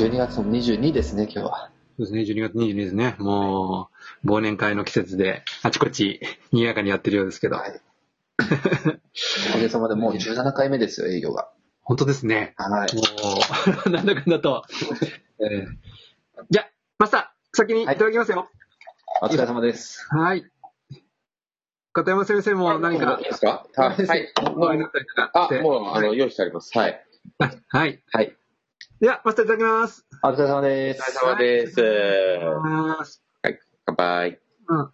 [0.00, 1.70] 12月の22ですね、今日は。
[1.98, 3.14] そうですね、12月22ですね。
[3.18, 3.90] も
[4.24, 6.20] う、忘年会の季節で、あちこち、
[6.52, 7.56] 賑やかにやってるようですけど。
[7.56, 7.80] はい。
[9.50, 11.50] おかげさまでもう17回目ですよ、営業が。
[11.82, 12.54] 本当ですね。
[12.56, 12.94] はい。
[12.96, 13.02] も
[13.86, 14.64] う、 なんだかんだと。
[15.40, 15.66] えー
[16.50, 18.48] じゃあ、マスター、先にいただきますよ。
[19.20, 20.06] お疲れ様です。
[20.08, 20.46] はい。
[21.92, 23.66] 片山先生も何かいいですか？
[23.76, 24.32] はい。
[25.34, 25.62] は。
[25.62, 26.76] もう、あの、用意してあります。
[26.78, 27.04] はい。
[27.68, 28.02] はい。
[28.12, 28.36] はい。
[29.00, 30.04] では、マスターいただきます。
[30.22, 31.00] お疲れ様です。
[31.00, 31.80] お疲れ様です。
[32.98, 33.22] ます
[33.86, 34.38] 乾杯。
[34.68, 34.90] うん。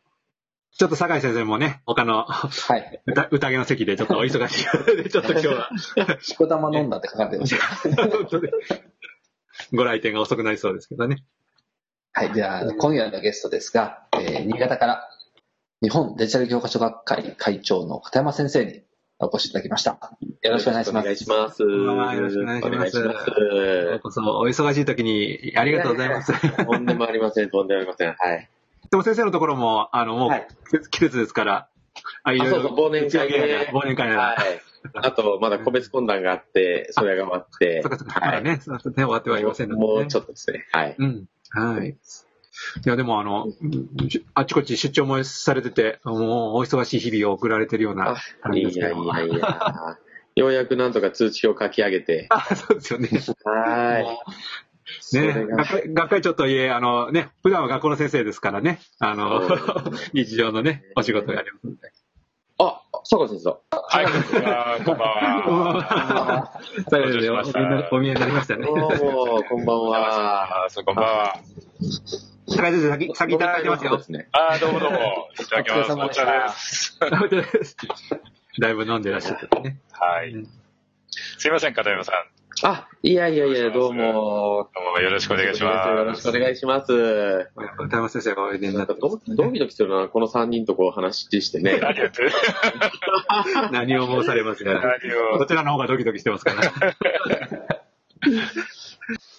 [0.70, 3.02] ちょっと酒井先生もね、他のはい。
[3.08, 5.70] 歌宴の席でちょっとお忙しいので、 ちょっと今日は、
[6.20, 7.56] しこたま飲んだって書かれてます。
[9.74, 11.24] ご来店が遅くなりそうですけどね。
[12.12, 12.32] はい。
[12.32, 15.10] では、今夜のゲストですが、えー新潟から
[15.82, 18.85] 日本デジタル教科書学会会長の片山先生に
[19.18, 19.98] お越しいただきました。
[20.42, 21.02] よろしくお願いします。
[21.02, 21.62] お願いします。
[21.62, 21.68] よ
[22.20, 26.34] ろしくお願いしますようすこそ、お忙しい時にありがとうございます。
[26.66, 28.08] とんでもありません、とんでもありません。
[28.08, 28.50] はい。
[28.90, 30.46] でも先生のところも、あの、もう、はい
[30.90, 31.68] 季節ですから、
[32.24, 33.70] あ、いあ、そうそう、忘年会ねね。
[33.72, 34.36] 忘年会なはい。
[34.94, 37.82] あと、まだ個別懇談があって、それが終わって。
[37.82, 38.44] そっかそっか、まはい。
[38.44, 39.86] だね、ね終わってはいませんので、ね。
[39.86, 40.66] もうちょっとですね。
[40.72, 40.94] はい。
[40.98, 41.28] うん。
[41.50, 41.96] はい。
[42.84, 43.46] いや、でもあの、
[44.34, 49.04] あちこち出張もされてて、もうお忙しい日々を送られてるようなあ感じいやですけど。
[49.04, 49.98] いやいや。
[50.36, 52.26] ようやくなんとか通知表書き上げて。
[52.28, 53.08] あ、そうですよね。
[53.44, 54.18] はい。
[55.00, 59.50] そね学会、学会長といえ、あのね、普段は学校の先生ですからね、あのうん、
[60.12, 61.92] 日常のね、お仕事をやりますので。
[62.58, 63.58] あ、坂井先生。
[63.70, 65.42] はい、こんばんは。
[65.44, 66.60] こんばんは。
[66.88, 67.30] 最後で
[67.90, 68.66] お見えになりましたね。
[68.66, 70.66] どうも、こんばんは。
[70.66, 71.40] あ、そう、こんばんは。
[72.48, 74.04] 高井先生、先、先いただいてますよで。
[74.04, 74.28] すね。
[74.32, 74.98] あ、どうもどうも。
[75.40, 75.92] いただきます。
[75.92, 77.76] お疲れ様紅でした茶です。
[78.60, 79.80] だいぶ飲んでらっしゃってね。
[79.90, 80.32] はい。
[81.38, 82.14] すいません、片山さん。
[82.62, 84.70] あ、いやいやいや、どうも。
[84.74, 85.88] どうもよろしくお願いします。
[85.88, 87.50] よろしくお願いします。
[87.90, 91.80] 田山先生がおいでになってかドドキドキするな、この3人とこう話してね。
[93.72, 94.70] 何を申されますか？
[94.72, 94.82] 何
[95.34, 95.38] を？
[95.38, 96.62] こちらの方がドキドキしてますから。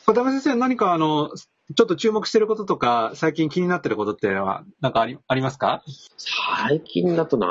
[0.05, 1.31] 片山先生、何かあの、
[1.75, 5.83] ちょっと注目してることとか、最近気になってることっては、なんかありありますか？
[6.17, 7.47] 最近だとな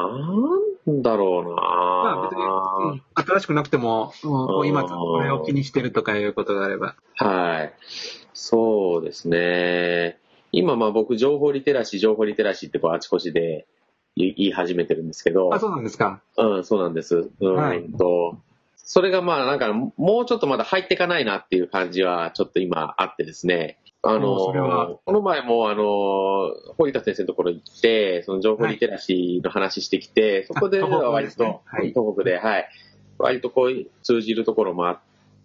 [0.90, 6.96] んだろうまあ別に、なうん新しくなくても、うんうん今これを気にしてるとかいうことがあれば。
[7.16, 7.74] はい。
[8.32, 10.18] そうですね。
[10.52, 13.66] 今、まあ僕、情報リテラシー、情報リテラシーってこうあちこちで
[14.16, 15.52] 言い言い始めてるんですけど。
[15.52, 16.22] あ、そうなんですか。
[16.38, 17.30] うん、そうなんです。
[17.40, 18.38] うんはいと、
[18.88, 23.80] それがまあなんかもうちょっとまだ入っていかないなっていう感じはちょっと今あってですね。
[24.02, 32.68] あのこの前もあの、堀田先生のところ行って、その情報リテラシーの話してきて、そこで割と、ねはい東北で、はい。
[33.18, 34.98] 割とこう通じるところもあっ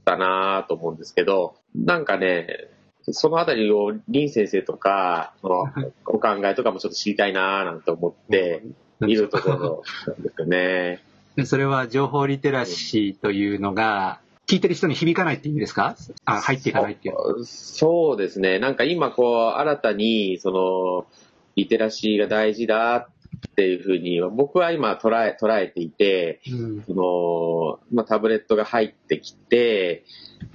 [0.06, 2.68] たなと思うんですけど、なんかね、
[3.02, 8.62] そのあたりを林先生とか、お考えとかもちょっと知りたいななんて思って
[9.08, 11.11] いるところなんですよね。
[11.36, 15.96] でそれは情報リテラシーというのが、聞いてる人に響かないって意味ですか？
[16.26, 17.46] あ、入っていかないっていう。
[17.46, 18.60] そうですね。
[18.60, 21.08] なんか今こう、新たに、その、
[21.56, 30.04] リテラシーが大事だっていうふうに、僕は今捉え、捉えていて、うんその、まあ、タブレットが入ってきて、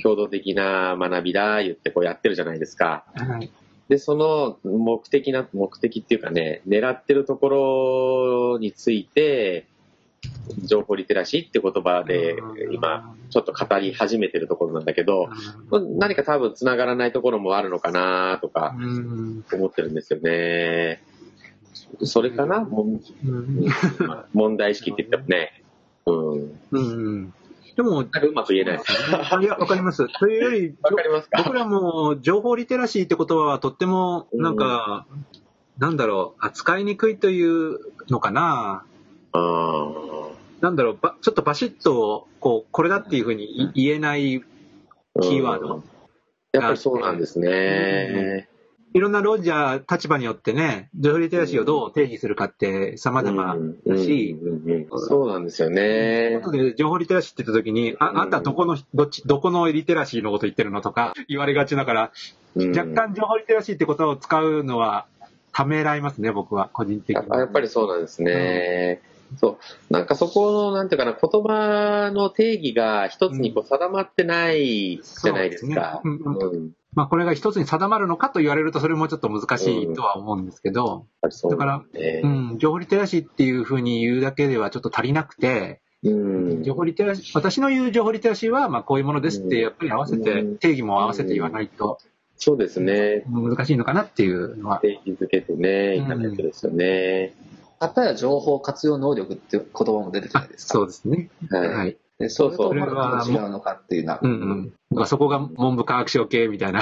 [0.02, 3.04] 共同的な学びだ、言ってこうやってるじゃないですか。
[3.14, 3.50] はい
[3.88, 9.68] で、その目的な、目的っていうかね、狙ってるところについて、
[10.64, 12.36] 情報リテラシーって言葉で
[12.72, 15.28] 今、ちょっと語り始めてるところなんだけど、
[15.98, 21.02] 何か多分繋がらないところもあるのかなとかうん思ってるんですよね。
[22.02, 22.58] それかな？
[22.58, 23.00] うん
[24.34, 25.62] 問題意識って言ってもね。
[26.06, 26.60] うん。
[26.72, 26.78] う
[27.22, 27.34] ん
[27.76, 28.80] でも、うまく言えない。
[29.42, 30.06] いや、わかります。
[30.18, 31.42] というより、わかりますか？
[31.44, 35.06] 僕らも情報リテラシーって言葉はとっても、なんか、
[35.76, 38.86] なんだろう、扱いにくいというのかな。
[40.60, 44.42] なんだろう、ばちょっとバシッと、こう、これだっていうふうにい言えない
[45.20, 45.84] キーワードうん。
[46.52, 48.48] やっぱりそうなんですね。
[48.94, 53.76] いろんな論者、立場によってね、情報リテラシーをどう定義するかって様々うん。
[53.86, 54.48] だし、うん。
[54.48, 56.40] うんうんそうなんですよね。
[56.50, 62.12] で情報リテラシーって言った時に、あ、あんたどこの、どっち、どこのリテラシーのこと言ってるのとか 言われがちだから、
[62.54, 62.70] うん。
[62.70, 65.06] 若干情報リテラシーってことを使うのは
[65.52, 67.14] ためらいますね、僕は、個人的に。
[67.16, 69.02] やっぱやっぱりそうなんですね。
[69.36, 69.58] そ
[69.90, 69.92] う。
[69.92, 76.02] なんかそこの、なんていうかな、言葉の定義が一つにこう定まってないじゃないですか。
[76.94, 81.82] まあ、これが一つに定まるのかと言われると、それもちょっと難しいとは思うんですけど、うだから
[82.22, 86.62] うん、情報リテラシーっていうふうに言うだけではちょっと足りなくて、うん。
[86.62, 91.98] 情報リテラシー、私の言う情報リテラシーは、まあこういうものですって、やっぱり合わせて、定義も合わせて言わないと
[92.38, 93.24] そうですね。
[93.28, 94.78] 難しいのかなっていうのは。
[94.80, 97.34] 定義づけてね、いかないとですよね。
[97.78, 100.72] あとは情報活用能力っていう言葉も出てるじゃないですか？
[100.74, 101.30] そうですね。
[101.50, 101.68] はい。
[101.68, 101.96] はい。
[102.18, 102.92] でそれとそうまた
[103.24, 104.20] どう違うのかっていうのは。
[104.22, 104.72] うんうん。
[104.90, 106.80] まあそこが文部科学省系みたいな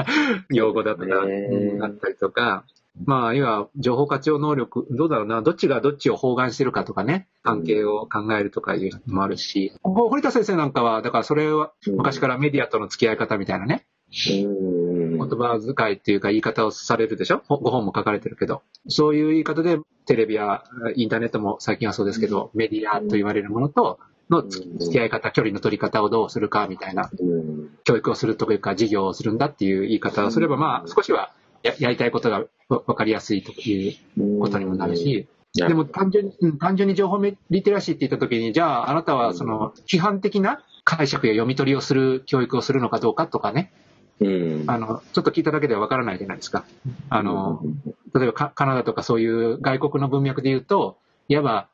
[0.50, 2.64] 用語だったりとか、
[3.04, 14.79] まあ、要は情報活用能力、どうだろうな、どっちがどっちを包含してるかとかね、関係を考えるとかいうのもあるし、堀田先生なんかは、だからそれは昔からメディアとの付き合い方みたいなね、うん。
[15.30, 17.42] 言葉遣いっていうか言い方をされるでしょ？
[17.48, 18.62] ほご本も書かれてるけど。
[18.88, 20.64] そういう言い方でテレビや
[20.96, 23.98] インターネットも最近はそうですけど、メディアと言われるものと
[24.28, 27.10] の付き合い方、距離の取り方をどうするかみたいな。
[27.18, 27.70] うん。
[27.84, 31.32] 教育をするというか事業をするんだっていう言い方をすれば、まあ少しは
[31.62, 35.28] ややりたいことがわわかりやすいということにもなるし、
[35.60, 35.68] うん。
[35.68, 43.72] でも単純に、うん単純に情報メリテラシーって言ったときに、じゃああなたはその批判的な解釈や読み取りをする教育をするのかどうかとかね、
[44.20, 44.64] うん。
[44.66, 46.64] あの、ちょっと聞いただけではわからないじゃないですか。
[47.08, 47.62] あの、
[48.14, 51.68] 例えばカカナダとかそういう外国の文脈で言うと、いわば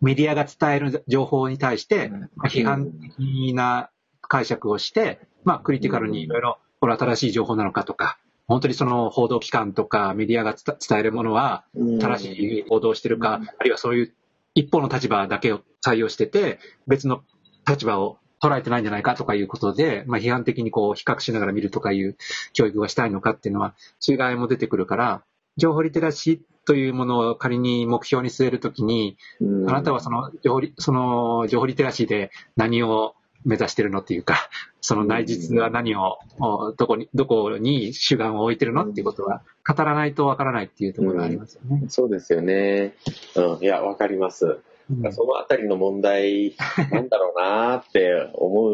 [0.00, 3.90] メディアが伝える情報に対して、まあ批判的な
[4.20, 8.18] 解釈をして、まあクリティカルにいろいろ、これ新しい情報なのかとか、
[8.48, 11.64] 本当にその報道機関とかメディアが伝伝えるものは
[12.00, 14.14] 正しい報道をしてるか、あるいはそういう
[14.54, 17.22] 一方の立場だけを採用してて、別の
[17.66, 22.16] 立場を捉えてないんじゃないかとかいうことで、まあ、批判的にこう比較しながら見るとかいう
[22.52, 23.74] 教育がしたいのかっていうのは
[24.06, 25.22] 違いも出てくるから、
[25.56, 34.48] 情報リテラシーというものを仮に目標に据えるときに、うんあなたはその情報リその情報リテラシーで何を目指してるのっていうか、
[34.80, 41.86] その内実は何を、おどこに、どこに主眼を置いてるのっていうことは語らないとわからないっていうところがありますよね。
[41.88, 42.94] そうですよね。
[43.34, 43.62] うん。
[43.62, 44.58] いや、わかります。
[45.02, 45.12] うん。
[45.12, 46.54] そのあたりの問題、
[46.90, 48.72] なんだろうなって思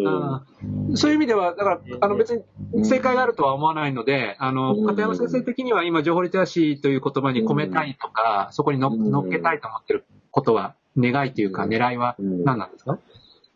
[0.91, 0.97] う。
[0.97, 2.35] そういう意味では、だから、あの別
[2.75, 4.87] に正解があるとは思わないので、あの、うん。
[4.87, 8.89] 片山先生的には今、情報リテラシーという言葉に込めたいとか、そこにの
[9.21, 11.71] っけたいと思ってることは、願いというか、うん。
[11.71, 12.99] 狙いはうん何なんですか？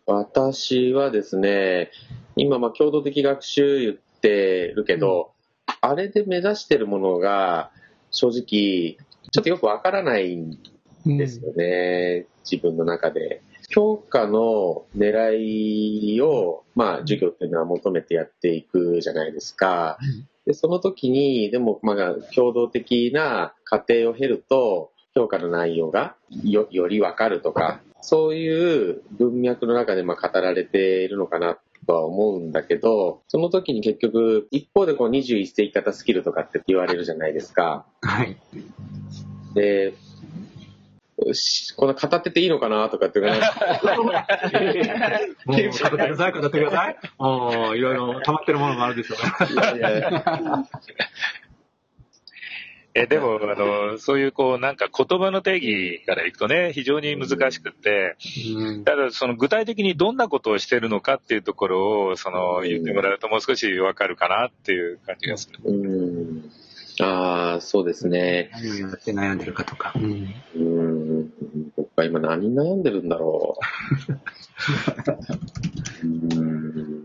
[0.07, 1.91] 私はですね、
[2.37, 5.33] 今、まあ、共同的学習言ってるけど、
[5.81, 7.71] あれで目指してるものが、
[8.11, 8.97] 正直、
[9.31, 10.59] ちょっとよくわからないん
[11.05, 13.43] ですよね、自分の中で。
[13.69, 19.99] 教科の狙いを、まあ、授業っていうのは求めてやっていくじゃないですか。
[20.47, 37.87] で、その時に、でも、まあ、共同的な過程を経ると、教科の内容がよよりわかるとか、そういう文脈の中でまあ語られているのかなとは思うんだけど、その時に結局、一方でこう21世紀型スキルとかって言われるじゃないですか。
[38.01, 38.37] はい。
[39.55, 39.95] で、
[41.27, 43.33] よしこの語ってていいのかなとかっていうか、
[43.95, 46.97] もう、語ってください、語ってください。
[47.19, 49.79] もう、いろいろ溜まってるものもあるでしょうね。
[49.79, 50.25] いやいや
[52.95, 58.17] え、でも、あの、そういう、こう、なんか言葉の定義からいくとね、非常に難しくって、
[58.55, 65.59] うんただ、その具体的にどんなことをしてるのかっていうところを、その、言ってもらうともう少しわかるかなっていう感じがする。
[67.01, 67.07] うん。
[67.07, 68.51] ああ、そうですね。
[68.53, 69.93] 何をやって悩んでるかとか。
[69.97, 71.33] うんうん。
[71.77, 73.59] 僕は今何に悩んでるんだろ
[76.03, 76.07] う。
[76.07, 77.05] うん。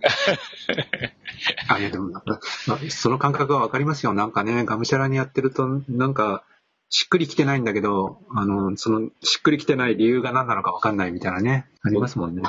[1.67, 4.13] あ、いやでもなんか、まあその感覚はわかりますよ。
[4.13, 6.43] なんかね、がむしゃらにやってると、なんか、
[6.89, 12.43] しっくりきてないんだけど、あの、その、しっくりきてない理由が何なのかわかんないみたいなね、ありますもんね。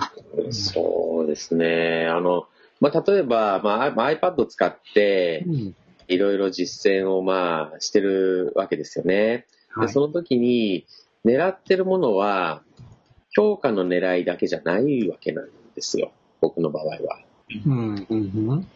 [0.51, 2.07] そうですね。
[2.09, 2.47] あの、
[2.81, 5.75] まあ、例えば、まあ、まあ iPad を使って、うん
[6.09, 9.47] いろいろ実践をまあ、してるわけですよね。
[9.71, 10.87] はいでその時に、
[11.25, 12.63] 狙ってるものは、
[13.31, 16.11] 評価の狙いだけじゃないわけなんですよ。
[16.41, 16.99] 僕の場合は。
[17.67, 18.69] うん、うん、うん。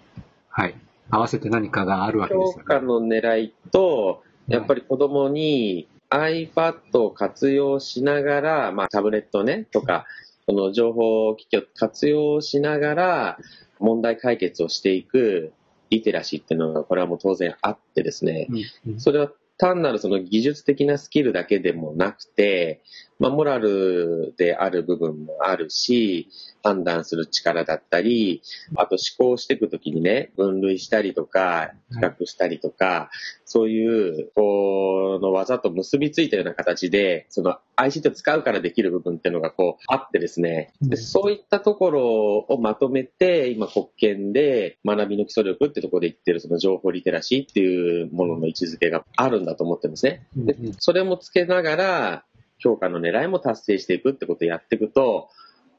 [0.48, 0.74] はい。
[1.10, 2.64] 合わせて何かがあるわけで評すよね。
[2.66, 10.04] 価の狙いと、やっぱり子供に iPad を活用しながら、まあタブレットね、とか、
[10.46, 13.38] その情報機器を活用しながら
[13.78, 15.52] 問題解決をしていく
[15.92, 18.48] リテラシーっていうのが、これはもう当然あってですね、
[18.96, 22.82] それは単なるその技術的なスキルだけでもなくて、
[23.22, 26.28] まあ、モラルである部分もあるし、
[26.64, 28.42] 判断する力だったり、
[28.74, 33.10] あと思考していくときにね、分類したりとか、比較したりとか、
[33.44, 50.26] そういう、この技と結びついたような形で、その ICT を使うからできる部分っていうのがこうあってですね、でそういったところをまとめて、今国権で学びの基礎力ってところで言ってるその情報リテラシーっていうものの位置づけがあるんだと思ってるんですね。
[50.36, 52.24] でそれもつけながら、
[52.62, 55.28] 評価の狙いも達成していくってことをやっていくと、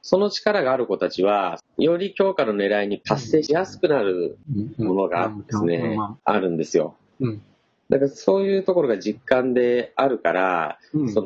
[0.02, 4.38] その力がある子たちは、より強化の狙いに達成しやすくなる
[4.78, 6.96] ものがですね、あるんですよ。
[7.22, 7.42] うん。
[7.90, 11.14] だからそういうところが実感であるから、うん。
[11.14, 11.22] そ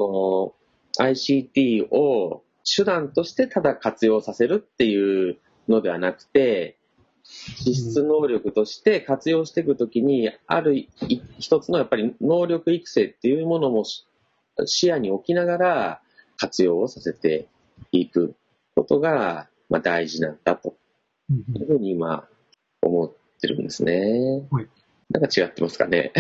[1.00, 5.38] の ICT を手段としてただ活用させるっていう
[5.68, 6.78] のではなくて、
[7.24, 10.90] 資質能力として活用していくときに、あるい
[11.40, 14.07] 一つのやっぱり能力育成っていうものもし
[14.66, 16.02] 視野に置きながら
[16.38, 17.48] 活用をさせて
[17.92, 18.36] いく
[18.76, 20.76] ことが、まあ、大事なんだと
[21.30, 22.28] うんいうふうに今
[22.82, 23.12] 思っ
[23.42, 24.44] てるんですね。
[24.50, 24.68] はい
[25.10, 26.12] なんか違ってますかね？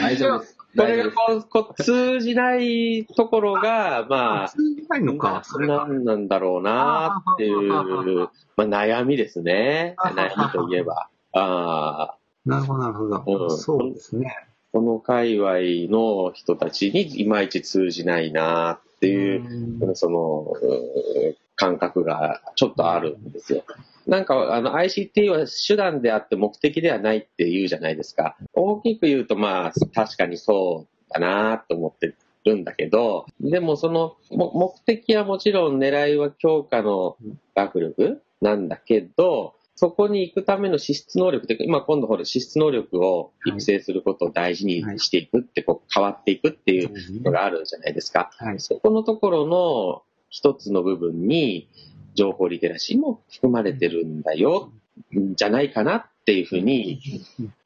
[0.00, 0.56] 大丈夫です。
[0.76, 5.86] これがこうこう通じないところが、まあ、通じないのか、それが。
[5.88, 7.68] 何なんだろうなっていう、
[8.56, 9.94] まあ、悩みですね。
[9.98, 11.08] 悩みといえば。
[11.32, 13.44] ああ、なるほど、なるほど。
[13.44, 14.45] うんそうですね。
[14.76, 15.52] この界隈
[15.90, 23.64] の人たちにいまいち通じないなっていう、うんその、うん感覚がちょっとあるんですよ。
[24.06, 28.36] なんか、あの、ICT は手段であって目的ではないって言うじゃないですか。
[28.52, 32.14] 大きく言うと、まあ、確かにそうだなと思って
[32.44, 37.16] るんだけど、でもその、も目的はもちろん狙いは強化の
[37.54, 48.30] 学力なんだけど、そこに行くための資質能力って、今今度ほら資質能力を育成することを大事にしていくって、こう変わっていくっていうのがあるじゃないですか。
[48.38, 48.58] はい。
[48.58, 51.68] そこのところの一つの部分に
[52.14, 54.72] 情報リテラシーも含まれてるんだよ、
[55.20, 55.34] ん。
[55.34, 57.02] じゃないかなっていうふうに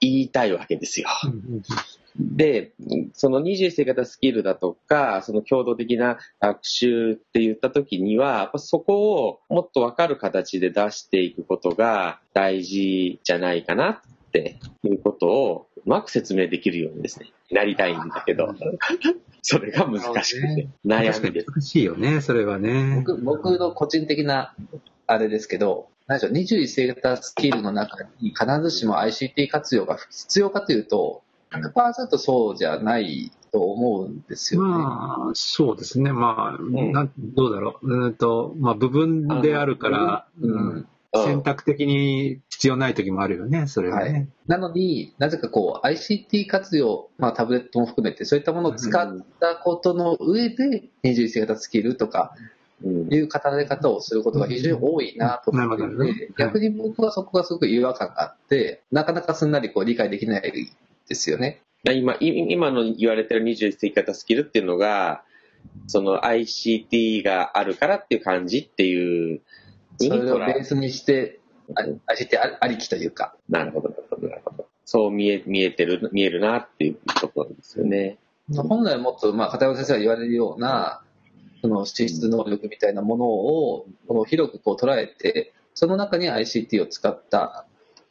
[0.00, 1.08] 言いたいわけですよ。
[2.20, 2.72] うんで、
[3.12, 14.00] その21世型スキルだとか、その共同的な学習って言った時には、そこをもっとわかる形で出していくことが大事じゃないかなっ
[14.32, 18.54] ていうことをうまく説明できるようにですね、なりたいんだけど、
[19.42, 21.50] それが難しくて、悩みです。
[21.50, 22.96] 難しいよね、それはね。
[22.96, 24.54] 僕僕の個人的な
[25.06, 34.68] あれですけど、何でしょう、21世型スキルの中に必ずしも ICT 活用が必要かというと、100%そうじゃないと思うんですよね。
[34.68, 36.12] まあ、そうですね。
[36.12, 37.88] まあ、んなんどうだろう。
[37.88, 52.32] うーんと、まあ、部分であるから、うんうん選択的に必要ない時もあるよね、それははいね。、なのになぜかこう ICT 活用、まあ、タブレットも含めてそういったものを使ったことの上で21世型スキルとか
[52.84, 60.70] うんいう語られ方をすることが非常に多いなと思って、逆に僕はそこがすごく違和感があって、なかなかすんなりこう理解できない
[61.10, 61.60] ですよね。
[61.84, 65.22] 今、い今の言われてる21世紀型スキルっていうのが、
[65.88, 69.42] その ICT があるからっていう感じっていう
[69.98, 71.40] それをベースにして、
[71.74, 71.82] あ
[72.14, 74.66] ICT あありきというか、なるほど、なるほど、なるほど。
[74.84, 78.18] そう見え、見えてる、見えるなっていうところですよね。
[78.52, 81.02] 本来もっと、まあ、片山先生が言われるような、
[81.60, 87.66] その資質能力みたいなものを、この広くこう捉えて、その中に ICT を使った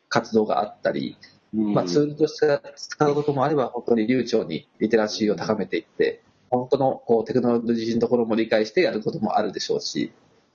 [0.08, 1.18] 活動があったり、
[1.54, 10.12] まあ、ツールとして使うこともあれば、本当に流暢にリテラシーを高めていって、本当のこうテクノロジーのところも理解してやることもあるでしょうし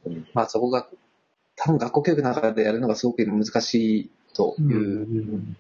[0.07, 0.89] うん、まあ、そこが、
[1.57, 5.57] 多分学校教育の中でやるのがすごく難しいとうんいう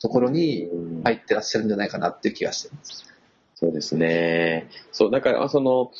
[0.00, 3.04] ところにうん入ってらっしゃるんじゃないかなっていう気がしてます。
[3.54, 4.68] そうですね。
[4.92, 5.90] そう、だから、その、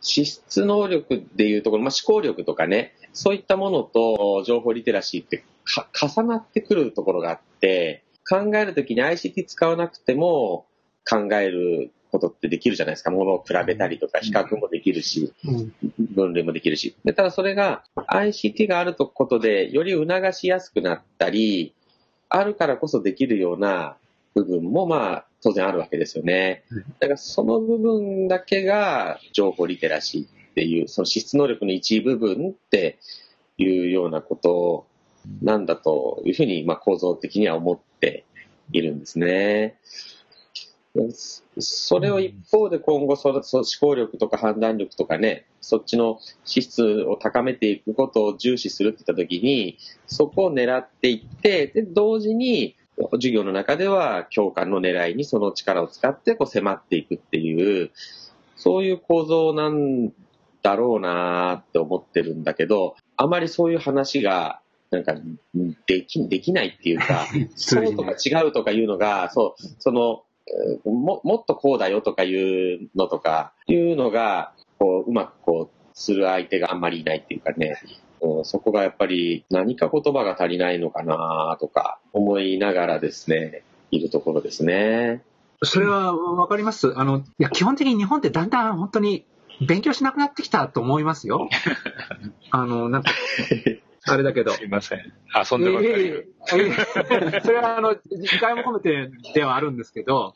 [0.00, 10.66] 資質能力でいうところ、まあ、思考力とかね、そういったものと情報リテラシーってか重なってくるところがあって、考えるときに ICT 使わなくても
[11.08, 13.10] 考えることってできるじゃないですか。
[13.10, 16.96] ものを比べたりとか、比較もできるし、うん分類もできるし。
[17.04, 21.74] でただそれが ICT があることでより促しやすくなったり、
[22.28, 23.96] あるからこそできるような
[24.34, 26.84] 部分もまあ当然あるわけですよねうん。
[26.98, 32.98] だからその部分だけが情報リテラシーっていう、その資質能力の一部分って
[33.58, 34.86] いうようなこと
[35.42, 38.24] なんだというふうにまあ構造的には思って
[38.72, 39.78] いるんですね。
[41.58, 43.42] それを一方で今後そ思
[43.80, 52.76] 考力とか判断力とかね、そっちの資質を高めていくことを重視するって言ったときに、そこを狙っていって、で、同時に
[53.12, 57.90] 授業の中では教科の狙いにその力を使ってこう迫っていくっていう、
[58.56, 60.12] そういう構造なん
[60.62, 65.14] だろうなって思ってるんだけど、あまりそういう話が、なんか、
[65.86, 77.80] でき、できないっていうか、 そうとか違うとかいうのが、そう、その、えーも、もっとこうだよとかいうのとか、いうのが、こう、うまくこう、する相手があんまりいないっていうかね、
[78.20, 85.22] うんそこがやっぱり何か言葉が足りないのかなとか思いながらですね、いるところですね。
[85.62, 86.92] それはわかります。
[86.96, 89.24] あの、いや、基本的に日本ってだんだん本当に
[89.66, 91.48] 勉強しなくなってきたと思いますよ。
[92.50, 93.10] あの、なんか、
[94.08, 94.52] あれだけど。
[94.52, 94.98] すいません。
[94.98, 95.82] 遊んでばっ
[97.42, 100.34] それは、あの、次回も込めてではあるんですけど、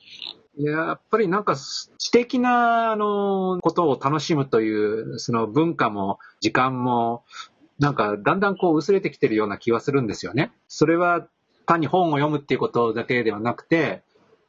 [0.58, 7.24] やっぱりなんか知的な、あの、ことを楽しむという、その文化も時間も、
[7.78, 10.52] なんかだんだんこう薄れてきてるような気はするんですよね。
[10.68, 11.26] それは
[11.66, 14.02] 単に本を読むっていうことだけではなくて、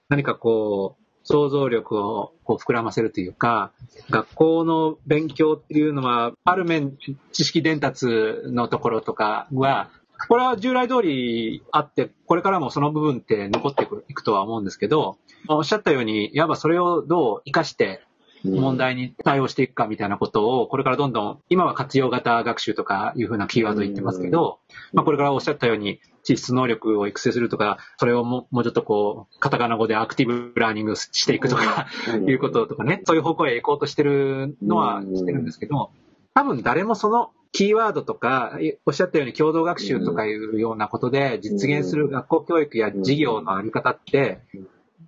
[0.09, 3.71] 何かこう、想像力をこう膨らませるというか、
[4.09, 6.97] 学校の勉強っていうのは、ある面、
[7.31, 8.07] 知識伝達
[8.45, 9.89] のところとかは、
[10.27, 18.01] これは従来通りあって、これからもその部分って残っていくとは思うんですけど、おっしゃったように、いわばそれをどう活かして
[18.43, 24.59] 問題に対応していくかみたいなことを、これからどんどん、今は活用型学習とかいうふうなキーワードを言ってますけど、
[24.93, 31.87] まあこれからおっしゃったように、地質能力を育成するとか、それをももうちょっとこう、カタカナ語でアクティブラーニングしていくとか、
[32.27, 35.91] いうこととかね、そういう方向へ行こうとしてるのはしてるんですけど、
[36.33, 44.39] 多分誰もそのキーワードとか、おっしゃったように共同学習とかいうようなことで実現する学校教育や事業のあり方って、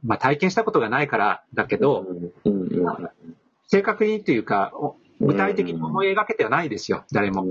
[0.04, 2.06] まあ体験したことがないからだけど、
[3.68, 4.72] 正確にというか、
[5.20, 7.46] 具体的に思い描けてはないですよ、誰も。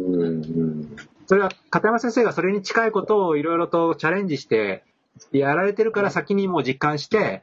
[1.26, 4.84] それは片山先生がそれに近いことをいろいろとチャレンジして
[5.32, 7.42] やられてるから先にもう実感して、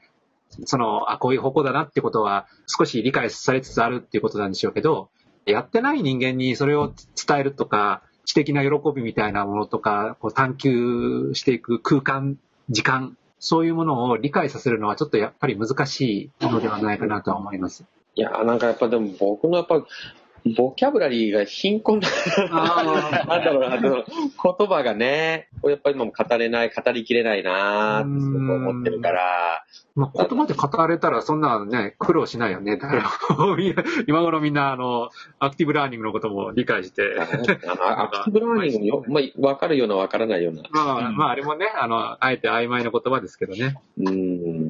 [0.66, 5.10] その、あ、こういう方向だなってことは少し理解されつつあるっていうことなんでしょうけど、
[5.46, 12.38] やってない人間にそれを伝えるとか、知的な喜びみたいなものとか、こう探求していく空間、
[12.70, 17.86] 時間、そういうものを理解させるのはちょっとやっぱり難しいのではないかなとは思います。
[18.16, 19.86] いや、なんかやっぱでも僕のやっぱ、
[20.56, 29.66] ボキャブラリーが貧困な、んだろうな、言葉がね、やっぱり今も語れない、語りきれないなーってすごく思ってるから、
[29.96, 32.78] まあ、言葉で語れたらそんなね、苦労しないよね。
[32.78, 33.12] だから
[34.08, 40.64] 今頃みんな、あの、アクティブラーニングのことも理解して、アクティブラーニングもよ、 まあ、わかるようなわからないような。
[40.72, 43.76] まあ、まあ、あれもね、あの、あえて曖昧な言葉ですけどね。
[43.98, 44.69] うーん。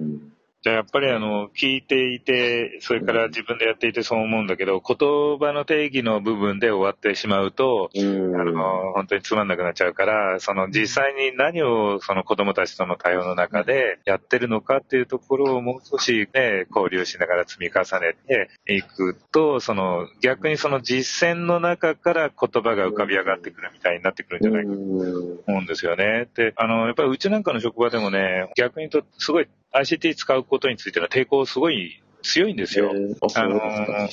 [0.61, 8.35] じゃあやっぱりあの、聞いていて、それから自分でやっていてそう思うんだけど、言葉の定義の部分で終わってしまうと、うん。
[8.35, 26.27] あの、本当につまんなくなっちゃうから、その実際に何をその子供たちとの対応の中でやってるのかっていうところをもう少しね、交流しながら積み重ねていくと、その逆にその実践の中から言葉が浮かび上がってくるみたいになってくるんじゃないかとうん思うんですよね。
[26.35, 32.91] で、あの、やっぱりうちなんかの職場でもね、逆にとすごい ICT 使うことについての抵抗すごい強いんですよ。
[32.93, 33.59] えーあ、の。
[33.59, 34.09] はい。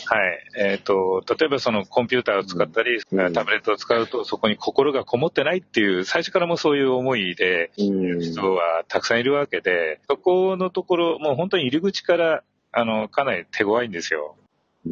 [0.57, 8.21] えっ、と、例えばそのコンピューターを使ったり、うんタブレットを使うとそこに心がこもってないっていう、最初からもうそういう思いで、うん。
[8.21, 12.43] 人はたくさんいるわけで、そこのところ、もう本当に入り口から、
[12.73, 14.37] あの、かなり手強いんですよ。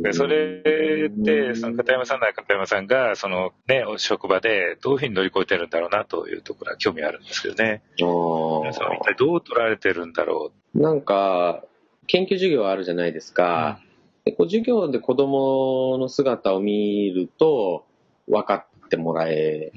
[0.03, 7.83] で、それで、その片山さんなら片山さんが、そのね、職場でどういうふうに乗り越えてるんだろうなというところは興味あるんですけどね。
[7.95, 11.65] あさんは一体どう取られてるんだろなんか、
[12.07, 13.35] 研究授業あるじゃないですう。
[13.35, 13.81] か。
[14.25, 17.85] でこう授業で子供の姿を見ると
[18.27, 19.71] 分かってもらえ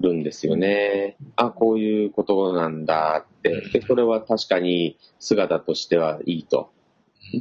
[0.00, 1.16] るんですよね。
[1.36, 3.60] あ、こういうことなんだって。
[3.72, 6.70] で、これは確かに姿としてはいいと。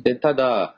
[0.04, 0.76] で、ただ、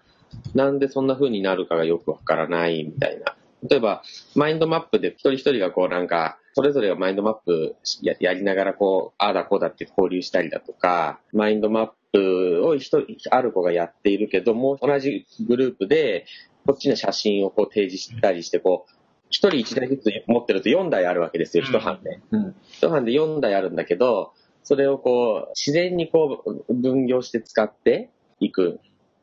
[0.53, 3.35] なんでそんな風になるかがよくわからないみたいな。
[3.69, 4.03] 例えば、
[4.35, 16.25] マインドマップで一人一人がこうなんか、それぞれがマインドマップややりながらこう、ああだこうだって交流したりだとか、マインドマップを一人、ある子がやっているけども、同じグループで、
[16.65, 18.91] こっちの写真をこう提示したりして、こう、
[19.29, 22.19] 一人一台ずつ持ってると4台あるわけですよ、一班で。
[22.31, 22.55] うん。
[22.71, 28.79] 一班で4台あるんだけど、それをこう、自然にこう、分業して使っていく。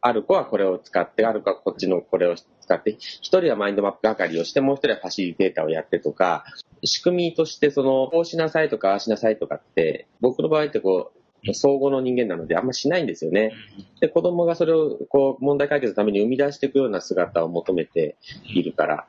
[0.07, 6.45] ある子はこれを使って、ある子はこっちのこれを使って、一人はマインドマップ係をして、もう一人はファシリテーターをやってとか、
[6.85, 11.12] 仕組みとしてその、こうしなさいとか、ああしなさいとかって、僕の場合ってこ
[11.43, 13.53] う、総合の人間なのであんましないんですよね。
[14.01, 19.07] で、子供がそれをこう、問題解決のために生み出していくような姿を求めているから。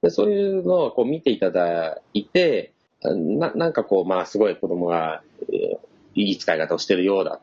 [0.00, 2.72] でそういうのをこう見ていただいて、
[3.02, 5.22] ななんかこう、まあすごい子供が、
[5.52, 7.40] えーいい使い方をしてるようだ。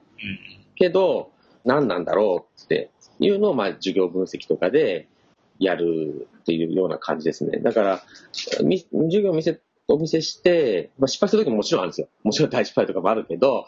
[0.76, 1.32] けど、
[1.66, 5.08] 何なんだろうっていうのを、まあ授業分析とかで
[5.60, 7.60] やるっていうような感じですね。
[7.60, 8.02] だから、
[8.34, 12.08] 授業を見せ、お見せして、まあ、失敗する時ももちろんあるんですよ。
[12.24, 13.68] もちろん大失敗とかもあるけど、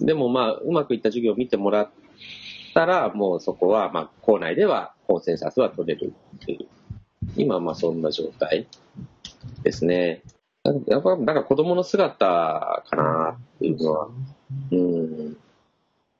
[0.00, 1.90] でもまあ、うまくいった授業を見てもらっ
[2.74, 6.68] たら、もうそこは、まあ、校内ではコンセンサスは取れるっていう。
[7.36, 8.68] 今まあそんな状態
[9.62, 10.22] ですね。
[10.86, 14.08] やっぱ、なんか子供の姿かなっていうのは。
[14.70, 15.36] うん。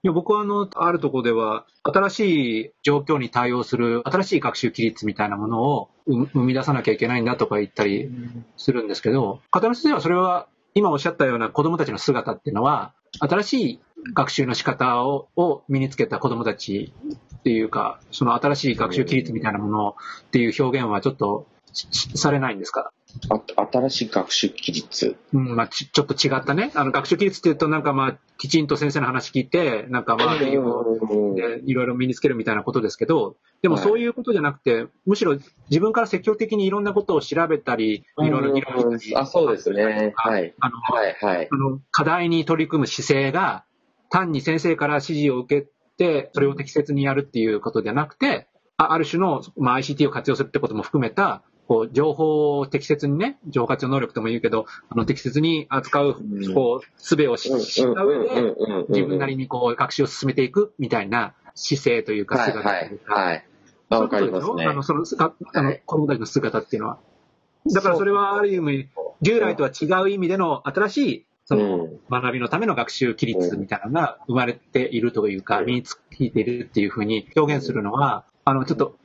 [0.02, 8.08] いや僕はあの、あるところでは、新しい状況に対応する、新しい学習規律みたいなものを生み出さなきゃいけないんだとか言ったり
[8.56, 13.80] するんですけど、片野先生はそれは、今おっしゃったような子供たちの姿っていうのは、新しい
[14.12, 16.92] 学習の仕方をを身につけた子供たち
[17.38, 22.92] っていうか、その新しい学習規律みたいなものっていう表現はちょっとされないんですか？
[23.28, 25.16] あ新しい学習規律。
[25.32, 26.70] うん、まあち、ちょっと違ったね。
[26.74, 30.96] あの、学習規律っていうと、なんかまあ、きちんと先生の話聞いて、なんかまあ、いろ
[31.64, 35.36] いろ身につけるみたいなことですけど、でもそういうことじゃなくて、はい、むしろ
[35.70, 39.16] 自分から積極的にいろんなことを調べたり、いろいろ議論したり。
[39.16, 40.12] あ、そうですね。
[40.16, 40.54] はい。
[40.60, 41.48] あの、はい、はい。
[41.50, 43.64] あの、課題に取り組む姿勢が、
[44.10, 56.14] 単に先生から指示を受けて、それを適切にやるっていうことじゃなくて、ある種の、まあ、ICT を活用するってことも含めた、こう、情報を適切にね、情報能力とも言うけど、あの、適切に扱う、
[56.54, 58.54] こう、術を知った上で、
[58.88, 63.14] 自分なりにこう、学習を進めていくみたいな姿勢というか、姿というか。
[63.14, 63.46] はい、はい。
[63.88, 64.64] わかりますね。
[64.66, 65.04] あの、その、
[65.54, 66.98] あの、子供たちの姿っていうのは。
[67.72, 68.88] だからそれはある意味、
[69.22, 78.96] 従来とは違う意味での新しい、その、学びのための学習規律みたいなのが生まれているというか、身についているっていうふうに表現するのは、あの、ちょっと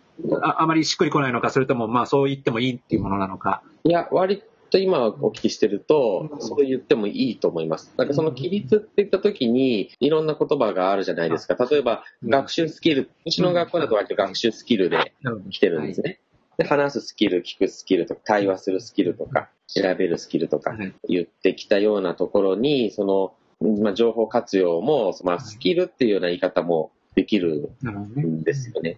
[0.41, 3.63] ああまりしっくりこないのか、それともまあそう言ってもいいっていうものなのか。
[3.83, 7.93] いや、割と今お聞きしてると、そう言ってもいいと思います。
[7.97, 11.55] なんかその規律って言った時に、いろんな言葉があるじゃないですか。
[11.69, 15.13] 例えば、学習スキル、うちの学校だと割と学習スキルで
[15.49, 16.19] 来てるんですね。
[16.57, 20.75] で話すスキル、聞くスキルとか、対話するスキルとか、調べるスキルとか
[21.07, 23.33] 言ってきたようなところに、その、
[23.81, 27.71] まあ、情報活用も、まあ、スキルっていうような言い方もできる
[28.17, 28.95] んですよね。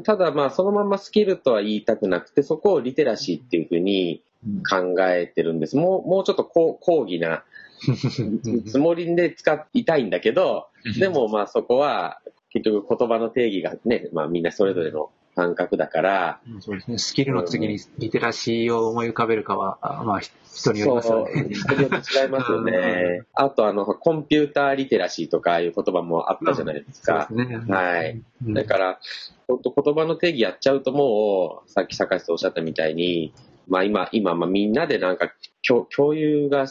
[0.00, 4.22] ただまあそのままスキルとは言いたくなくて、そこをリテラシーっていうふうに
[4.68, 5.76] 考えてるんです。
[5.76, 7.44] もう、もうちょっと講義な
[8.66, 16.40] つもりで使いたいんだけど、でもまあそこは結局言葉の定義がね、まあみんなそれぞれの感覚だから。
[16.60, 16.98] そうですね。
[16.98, 21.48] スキルの次にリテラシーを思い浮かべるかは、まあ人によりますよね。
[21.50, 23.22] 人によって違いますよね。
[23.32, 27.26] あとあの、コンピューターリテラシーとかいう言葉もあったじゃないですか。
[27.28, 27.74] そうですね。
[27.74, 28.22] はい。
[28.48, 29.00] だから、
[29.48, 33.32] 本当言葉の定義やっちゃうともう、さっき坂井さんおっしゃったみたいに、
[33.68, 35.32] まあ今、今、まあみんなでなんか
[35.66, 36.66] 共有が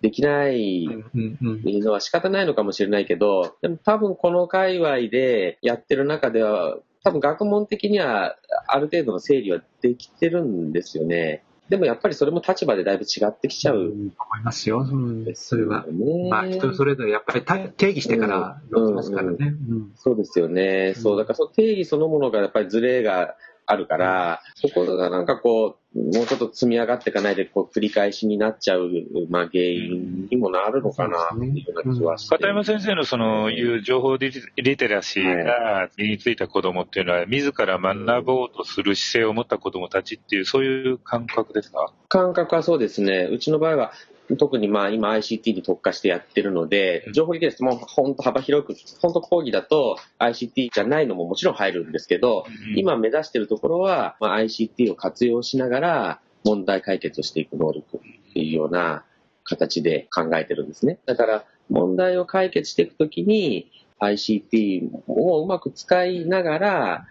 [0.00, 8.34] できないのは仕方ないのかもしれないけど、でも多分この界隈でやってる中では、多分学問的には
[8.66, 11.44] ある程度の整理はできてるんですよね。
[11.68, 14.80] でもやっぱりそれも立場でだいぶ違ってきちゃう、うん、思いますよ。
[14.80, 15.86] うん、それは。
[16.28, 17.44] まあ人それぞれやっぱり
[17.76, 19.54] 定義してからますからね。
[19.94, 20.94] そうですよね。
[20.96, 23.36] そう、だからその定義そのものがやっぱりズレが
[23.66, 28.90] あるから、そこがなんかこう、もうちょっと積み上がっていかないで、こう、繰り返しになっちゃう、
[29.30, 32.36] まあ、原因にもなるのかな、っていうような気はして。
[32.36, 41.90] 片山先生のその、いう情報リテラシーが身についた子供っていうのは、自ら学ぼうとする姿勢を持った子供たちっていう、そういう感覚ですか？
[42.08, 43.28] 感覚はそうですね。
[43.32, 43.92] うちの場合は、
[44.38, 59.04] 特にまあ今 ICT に特化してやってるので、情報リテラシーも本当幅広く、本当講義だと ICT じゃないのももちろん入るんですけど、今目指してるところは、まあ、ICT を活用しながら問題解決をしていく能力っていうような
[59.44, 60.98] 形で考えてるんですね。
[61.06, 67.06] だから問題を解決していくときに ICT をうまく使いながら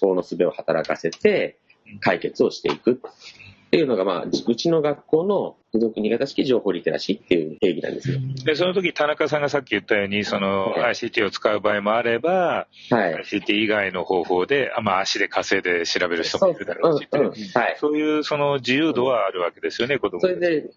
[0.00, 1.58] 思考の術を働かせて
[2.00, 8.18] 解決をしていくっていうのが、まあ、うちの学校の付属新潟式情報リテラシーっていう定義なんですよ。
[8.44, 17.16] で、その時田中さんがさっき言ったように、その ICT を使う場合もあれば、はい、ICT 以外の方法で、まあ足で稼いで調べる人もいるだろうし、う。
[17.16, 17.28] んうん。
[17.28, 20.70] はい、そういうその自由度はあるわけですよね、子供それで、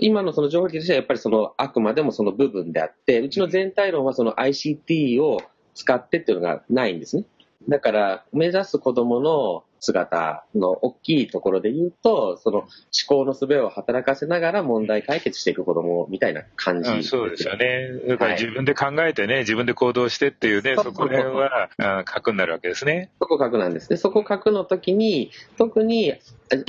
[0.00, 5.40] 今のその情報リテラシーはやっぱりそのあくまでもその部分であって、うちの全体論はその ICT を
[5.74, 7.24] 使ってっていうのがないんですね。
[7.68, 12.68] だから、目指す子供の姿の大きいところで言うと、その思
[13.08, 17.90] 考の術を働かせながら問題解決していく子供みたいな感じ、うん、そうですよね。
[18.06, 23.10] だから自分で考えてね、はい、自分で行動してっていうね、そこら辺は核になるわけですね。
[23.18, 23.96] そこ核なんですね。
[23.96, 26.14] そこ核の時に、特に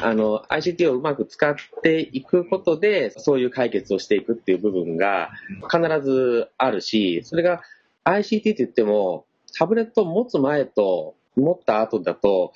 [0.02, 5.32] あの ICT をうまく使っていくことで、そういう解決をしていくっていう部分が
[5.69, 7.62] 必ずあるし、それが
[8.06, 12.54] ICT って言っても、タブレットを持つ前と持った後だと、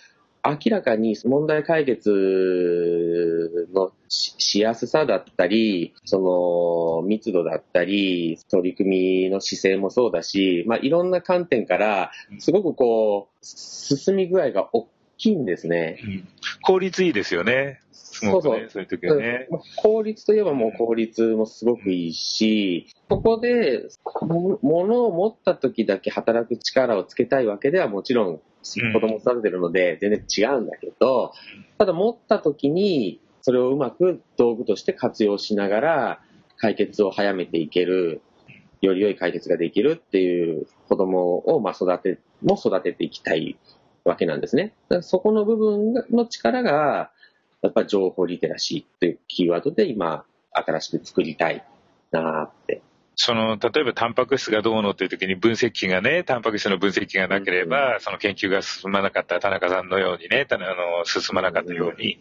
[0.48, 16.00] 明らかに問題解決のしやすさだったり、その密度だったり、取り組みの姿勢もそうだし、まあ、いろんな観点から、すごくこう、進み具合が大きいんですね。
[16.04, 16.28] うん、
[16.62, 17.82] 効率いいですよね。
[18.20, 19.48] すごくね、そういう時はね。
[19.76, 23.90] 効率といえばもう効率もすごくいいし、ここで
[24.22, 31.34] も物を持った時だけ働く力をつけたいわけではもちろん子供育ててるので全然違うんだけど、
[31.78, 36.22] ただ持った時にそれをうまく道具として活用しながら
[36.58, 38.22] 解決を早めていける、
[38.82, 43.58] より良い解決ができるっていう子供をまあ育て、も育てていきたい
[44.06, 44.74] わけなんですね。
[44.90, 47.12] だからそこの部分の力が、
[47.66, 51.64] やっぱり情報リテラシーというキーワードで今、新しく作りたい
[52.12, 52.82] なって
[53.16, 62.20] その、例えばタンパク質がどうのっていう時に分析機がね、タンパク質の分析機がなければ、その研究が進まなかった田中さんのようにね、あの、進まなかったように、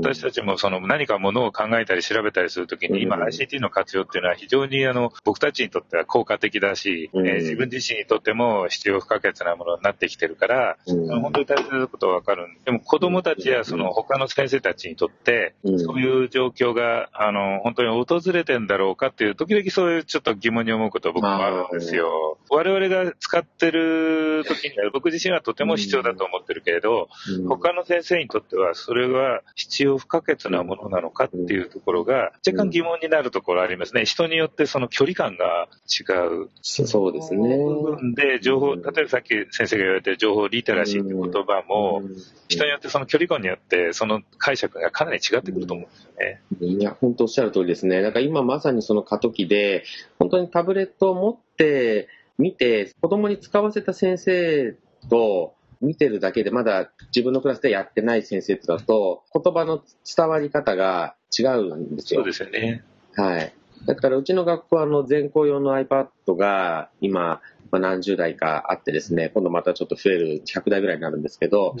[0.00, 22.38] 私たちもその何かものを考えたり調べたりするときに、今 ICT の活用っていうのは非常にあの、僕たちにとっては効果的だし、えー、自分自身にとっても必要不可欠なものになってきてるから、本当に大切なことはわかるでも子供たちやその他の先生たちにとって、そういう状況が、あの、本当に訪れてんだろうかっていう、時々そういうちょっと疑問に思うことは僕もあるんですよ。
[22.50, 27.08] 我々が使ってる時には 僕自身はとても必要だと思ってるけれど、
[27.48, 34.04] 他の先生にとってはそれは必要不可欠なものなのかっていうところが若干疑問になるところありますね。
[34.04, 36.02] 人によってその距離感が違
[36.44, 36.48] う。
[36.62, 37.56] そうですね。
[37.56, 42.02] 部分で情報、例えばさっき先生が言われてる情報リテラシーって言葉も、
[42.48, 46.78] 人によってその距離感によってその解釈がかなり違ってくると思うんですよね。
[46.78, 48.02] いや、本当おっしゃる通りですね。
[48.02, 54.74] だから今まさにその過渡期で、本当にタブレットを持って見て、子供に使わせた先生
[55.10, 59.82] と見てるだけでまだ自分のクラスでやってない先生とだと、言葉の
[60.16, 62.20] 伝わり方が違うんですよ。
[62.20, 62.82] そうですよね。
[63.14, 63.52] はい。
[63.86, 67.40] だからうちの学校はあの全校用の iPad が今、
[67.72, 71.80] まあ、何十台かあってですね、今度またちょっと増える100台ぐらいになるんですけど、う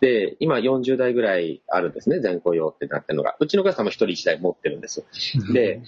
[0.00, 3.36] で、今40台ぐらいあるんですね、全校用ってなってるのが。
[3.38, 5.04] うちのクラスは1人1台持ってるんです。
[5.52, 5.82] で、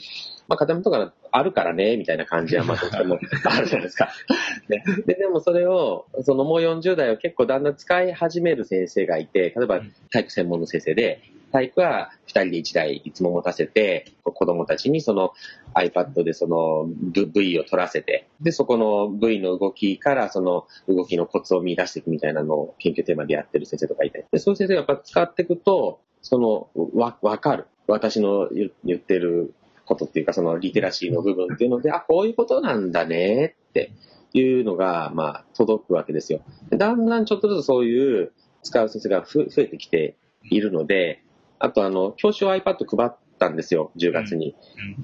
[0.49, 4.09] まあ、片目とかあるからね、みたいな感じは、まあ、とてもあるじゃないですか。
[4.71, 9.81] ね、で、でもそれを、そのもう40代を結構だんだん使い始める先生がいて、例えば
[10.13, 15.33] 体育専門の先生で、体育は2人で1台いつも持たせて、子供たちにその
[15.75, 27.67] iPad でその V を取らせて、で、そこの V の動きからその動きのコツを見出していくみたいなのを研究テーマでやってる先生とかいて、で、そういう先生がやっぱ使っていくと、その、わ、わかる。
[27.89, 28.49] 私の
[28.85, 29.53] 言ってる
[29.87, 33.93] ことっていうか、そのリテラシーの部分っていうので、あ、こういうことなんだねって
[34.33, 36.41] いうのが、まあ、届くわけですよ。
[36.71, 40.17] だんだんちょっとずつそういう使う先生が増えてきて
[40.51, 41.23] いるので、
[41.59, 44.57] あとあの、教師用 iPad 配ったんですよ、10月に。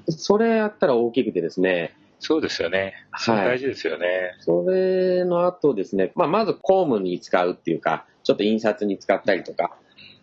[0.07, 2.93] うん、それやったら大きくてですね、そうですよね。
[3.09, 3.45] はい。
[3.45, 4.35] 大事ですよね。
[4.41, 9.75] それの後ですね、まあ、まず公務に使うっていうか、ちょっと印刷に使ったりとか、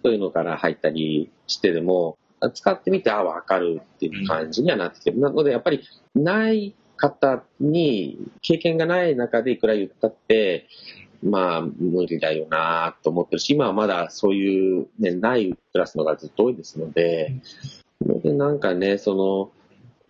[0.05, 2.17] そういうのから入ったりしてでも、
[2.53, 5.21] 使ってみて、あ、わかるっていう感じにはなってきてる。
[5.21, 5.83] なので、やっぱり、
[6.15, 10.67] ない方に、経験がない中でいくら言ったって、
[11.23, 17.35] まあ、無理だよなと思ってるし、今はまだそういう、ね、ないクラスのがずっと多いですので、
[18.01, 19.51] で、なんかね、その、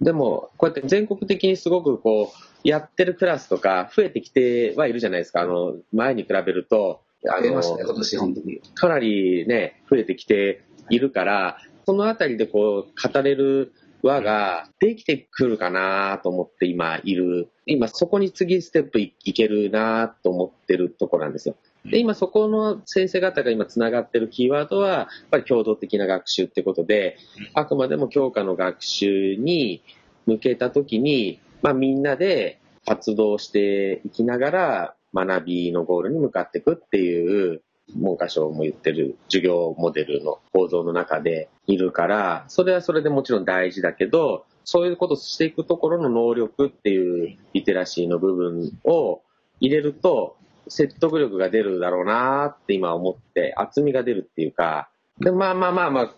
[0.04, 5.40] でも、こうやって全国的にすごくこう、やってるクラスとか増えてきてはいるじゃないですか。
[5.40, 8.60] あの、前に比べると、あの、今年本当に。
[8.74, 11.58] かなりね、増えてきているから、
[11.88, 13.72] そのあたりでこう、語れる
[14.02, 17.48] 輪ができてくるかなと思って今いる。
[17.64, 21.56] 今そこに次ステップいけるなと思ってるところなんですよ。
[21.86, 27.16] で、今そこの先生方が今繋がってるキーワードは、やっぱり共同的な学習ってことで、
[27.54, 29.82] あくまでも教科の学習に
[30.26, 37.62] 向けたときに、まあみんなで活動していきながら学びのゴールに向かっていくっていう
[37.94, 49.22] 文科省も言ってる授業モデルの構造の中でいるから、それはそれでもちろん大事だけど、そういうことをしていくところの能力っていうリテラシーの部分を
[49.60, 50.36] 入れると、
[50.68, 56.14] 説得力が出るだろうなって今思って、厚みが出るっていうか、でまあまあまあまあ、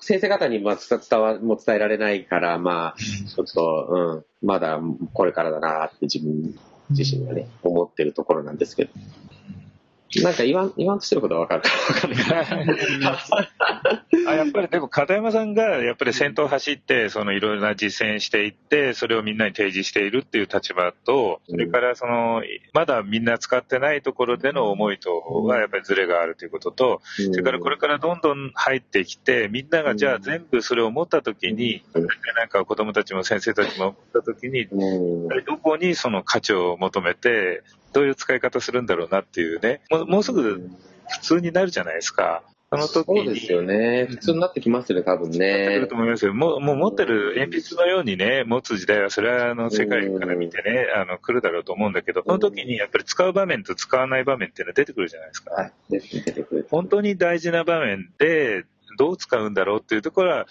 [0.00, 4.80] 先生方にま伝わも伝えられないから、まあ、ちょっと、うん、まだ
[5.12, 6.58] これからだなって自分
[6.90, 8.90] 自身がね、思ってるところなんですけど。
[10.16, 11.62] なんか言わん、言わんとしてることはわかる。
[11.62, 12.78] かわかんない。
[14.26, 22.42] あやっぱりでも片山さんがやっぱり先頭走って、そのいろいろな実践していって、それをみんなに提示しているっていう立場と、それからその、
[22.72, 31.84] まだみんな使ってないところでの思いとはやっぱりズレがあるということと、それからこれからどんどん入ってきて、みんながじゃあ全部それを持ったときに、
[32.36, 34.66] なんか子供たちも先生たちも持ったときに、
[35.46, 40.68] どこにその価値を求めて、どういう使い方するんだろうなっていうね、もうもうすぐ
[41.08, 42.42] 普通になるじゃないですか。
[42.72, 43.24] その時に。
[43.24, 44.06] そうですよね。
[44.08, 45.96] 普通になってきますよね、多分なってくねると。
[45.96, 46.34] 思いますよ。
[46.34, 55.52] もう、もう持ってる鉛筆のようにね、持つ時代は、それはあの、世界から見てね、あの、来るだろうと思うんだけど、その時にやっぱり使う場面と使わない場面っていうのは出てくるじゃないですか。
[55.52, 55.72] はい。
[55.90, 56.66] 出て出てくる。
[56.70, 58.64] 本当に大事な場面で、
[58.98, 60.46] どう使うんだろうっていうところは、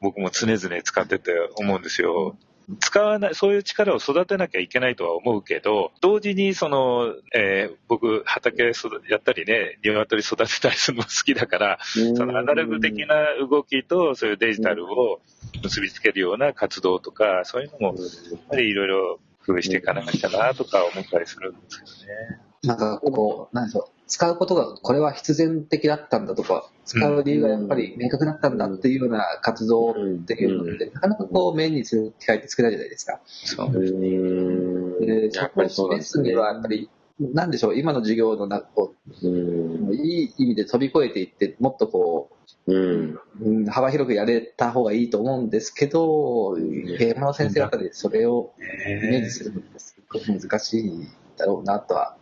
[0.00, 2.36] 僕も常々使ってて思うんですよ。
[2.80, 15.20] 使わない、そういう力を育てなきゃいけないとは思うけど、同時にその、えー僕、畑育やったりね、鶏育てたりするの好きだから、そのアナログ的な動きと、そういうデジタルを
[15.62, 18.02] 結びつけるような活動とか、そういうのも、や
[18.36, 22.40] っぱりいろいろ工夫していかなきゃなとか思ったりするんですけどね。
[22.62, 29.94] なんかこう、なんでしょう、使うことがこれは必然的だったんだとか、使う理由がやっぱり明確だったんだっていうような活動っ
[30.26, 33.22] ていうのって、なかなかこう、目にする機会って少ないじゃないですか。
[33.24, 33.72] そう。
[33.72, 39.88] で、そこをやっぱりそうですねは、やっぱり、なんでしょう、今の授業のなこうん。
[39.88, 42.28] う、いい意味で飛び越えていって、もっとこ
[42.66, 42.74] うん。
[42.76, 46.54] う、うん幅広くやれた方がいいと思うんですけど、
[46.98, 52.21] 平山の先生方でそれをイメージするのってすごく難しいだろうなとは思い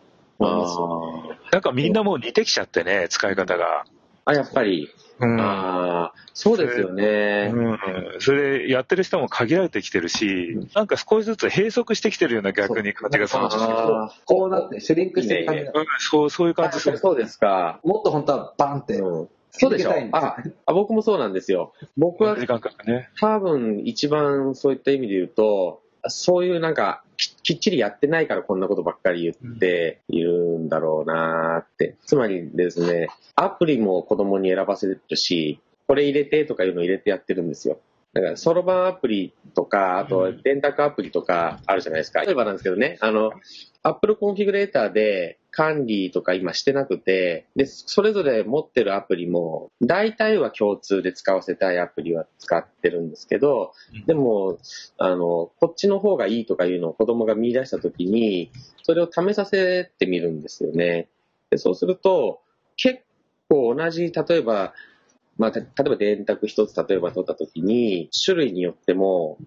[1.51, 3.85] なんかみんなもう似てきちゃってね、使い方が。
[4.25, 4.89] あ、やっぱり。
[5.19, 7.51] うんああ、そうですよね。
[7.53, 7.77] うん、
[8.19, 14.05] それでやってる人も限られてきてるし、なんか少しずつ閉塞してきてるような逆に感じがするんですよ。
[14.05, 16.97] あこうなって、シュリンクしてる感じがうんそう、そういうあ、感じする。
[16.97, 17.79] そうですか。
[17.83, 21.73] もっと本当はバンって、うんそうでしょああ、僕もそうなんですよ。
[21.97, 23.09] 僕は時間かね。
[23.19, 31.95] 多分一番そういった意味で言うと、そういうなんかききっちりやってないからこんなことばっかり言っているんだろうなーって。
[32.05, 37.79] つまりですね、アプリも子供に選ばせるし、これ入れてとかいうのを入れてやってるんですよ。
[38.13, 42.21] だから、そろばんアプリとか、あと、電卓アプリとかあるじゃないですか。
[42.21, 43.31] 例えばなんですけどね、あの、
[43.83, 53.73] Apple コンフィグレーターで管理とか今してなくて、で、それぞれ持ってるアプリも、大体は共通で使わせたいアプリは使ってるんですけど、
[54.07, 54.57] でも、
[54.97, 58.51] あの、こっちの方がいいとかいうのを子供が見出したときに、
[58.83, 61.09] それを試させてみるんですよね。
[61.49, 62.41] でそうすると、
[62.77, 63.01] 結
[63.49, 64.73] 構同じ、例えば、
[65.37, 69.37] まあ、た例えば電卓一つ例えば取ったときに、種類によっても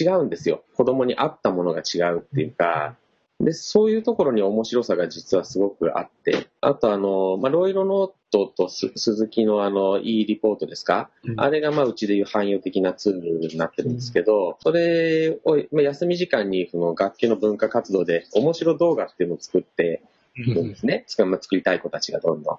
[0.00, 0.64] 違うんですよ。
[0.74, 2.96] 子供に合ったものが違うっていうか、
[3.40, 20.02] で、そういうところに面白さが実はすごくあって、あとあの、まあ、ロイロノートとす鈴木のあの、e リポートですか、うんあれがまあ、うちでいう汎用的なツールになってるんですけど、それを、まあ、休み時間にその楽器の文化活動で面白動画っていうのを作って
[20.34, 21.04] いるんですね。
[21.06, 22.58] つかまあ作りたい子たちがどんどん。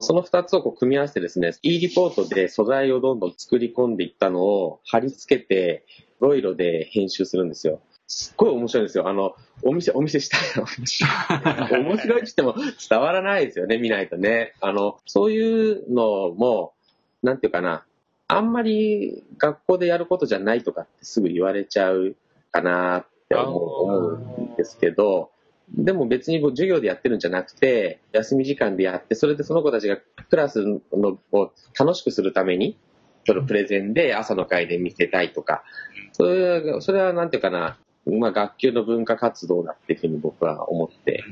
[0.00, 5.84] その二つをこう組み合わせてですね、e リポートで素材をどんどん作り込んでいったのを貼り付けて、
[6.20, 7.80] ロイロで編集するんですよ。
[8.08, 9.08] すっごい面白いんですよ。
[9.08, 10.40] あの、お店、お見せしたい。
[11.82, 14.54] 面白いって言っても伝わらないですよね、見ないとね。
[14.60, 16.74] あの、そういうのも、
[17.22, 17.84] なんていうかな、
[18.28, 22.16] あんまり学校でやることじゃないとかってすぐ言われちゃう
[22.52, 25.30] かなって思う思うんですけど、
[25.68, 32.78] でも別に授業でやってるんじゃなくて、休み時間でやって、それでその子たちがクラスのを楽しくするために、
[33.26, 35.64] そのプレゼンで朝の会で見せたいとか、
[36.12, 41.24] それは、それはなんていうかな、まあ学級の文化活動だっていうふうに僕は思って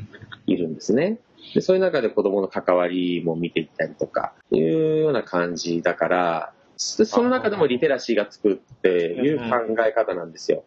[0.47, 1.19] いるんですね。
[1.55, 10.65] でそういう中で子供の関わりも見ていったりとか、いうような感じだから、そその中でもリテラシーがつくっていう考え方なんですよ。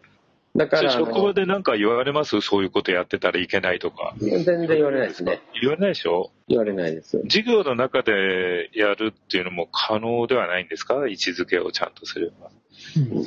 [0.55, 2.41] だから、あ職場のでなんか言われます？
[2.41, 4.15] そういうことやってたらいけないとか。
[4.19, 5.41] 全然言われないですね。
[5.61, 6.31] 言われないでしょ？
[6.47, 7.19] 言われないです。
[7.23, 10.95] 授業の中でやるっていうのも可能ではないんですか？
[11.07, 12.49] 位置づけをちゃんとすれば。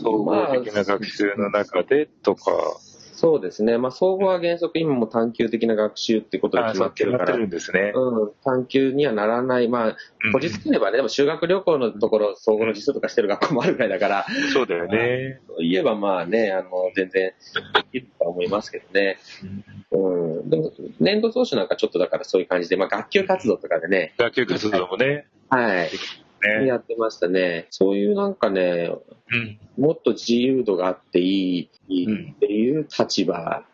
[0.03, 2.53] 総合的な学習の中でとか。
[3.21, 3.77] そうですね。
[3.77, 7.93] まあ、総合は原則今も探究的な学習ってことがあ、決まってるからんですね。
[7.95, 9.69] うん、探究にはならない。
[9.69, 15.41] まあ、うんこじつければね、でも修学旅行のところ、総合の実数とかしてる学校もあるぐらいだから、そうだよね。
[15.59, 17.33] 言えばまあね、あの、全然
[17.93, 19.19] いいとは思いますけどね。
[19.91, 20.49] うん。
[20.49, 25.27] でも、年度総書なんかちょっとだからそういう感じで、まあ、学級活動とかでね、学級活動もね。
[25.51, 25.91] はい、
[26.41, 27.67] ねやってましたね。
[27.71, 28.91] そういうなんかね、
[29.33, 29.59] うん。
[29.83, 33.65] もっと自由度があっていいっていう立場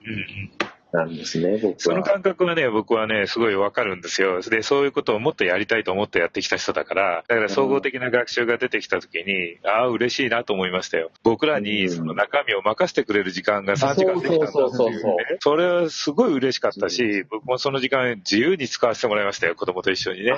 [0.97, 1.74] なんですね、僕は。
[1.78, 4.40] その感覚はね、僕はね、すごいわかるんですよ。
[4.40, 11.11] で、そういうことをもっとやりたいと思ってやってきた人だから、だから総合的な学習が出てきたときに、ああ、嬉しいなと思いましたよ。
[11.22, 15.24] 僕らうんにその中身を任せてくれる時間が3時間できたんだってそうそうそうそういうね。
[15.40, 20.34] それはすごい嬉しかったし、僕もその時間自由に使わせてもらいましたよ、子供と一緒にね。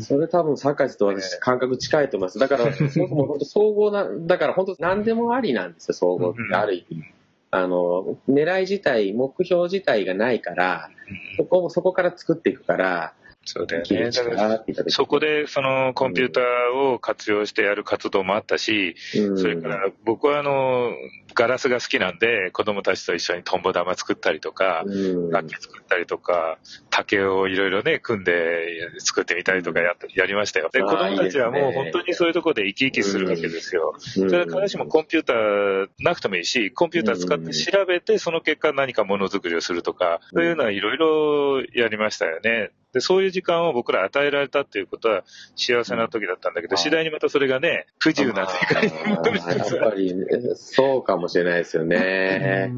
[0.00, 2.38] それ多分、酒井と私、感覚近いと思います。
[2.38, 2.64] だから、
[2.96, 6.40] 僕も本当総合な、だから本当何でもありなんですよ、総合って。
[6.42, 7.04] うんある意味。
[7.52, 10.90] あの、狙い自体、目標自体がないから、
[11.36, 13.14] そこも、そこから作っていくから、
[13.44, 14.10] そうだよね。
[14.10, 20.90] だからそこでそのコンピューターを活用してやる活動もあったし、うんそれから僕はあの、
[21.34, 26.58] ガラスが好きなんで、子供たちと一緒にトンボ玉作ったりとか、うん楽器作ったりとか、
[26.90, 30.68] 竹をいろいろね、組んで作ってみたりとかやっやりましたよ。
[30.70, 33.94] で、子供たちはもう本当にそういうところで生き生きするわけですよ。
[33.96, 42.70] うんそれは必ずしもコンピューターなくてもいいし、コンピューター使って調べて、その結果何かものづくりをするとか、そういうのはいろいろやりましたよね。
[42.92, 45.22] で、そういう時間を僕ら与えられたっていうことは
[45.56, 50.26] 幸せな時だったんだけど、うん次第にまたそれがね、不自由な世界にあーやっぱりね、
[50.56, 52.70] そうかもしれないですよね。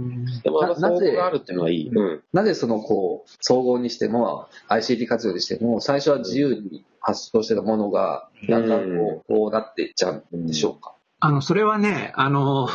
[0.42, 1.88] でも、ななぜがあるっていうのはいい。
[1.88, 2.22] うん。
[2.32, 10.94] なぜそのこう総合にしても ICT 活用にしても最初は自由に発想してたものがだんだんこうこうなっていっちゃうんでしょうか？
[11.24, 12.68] あの、それはね、あの、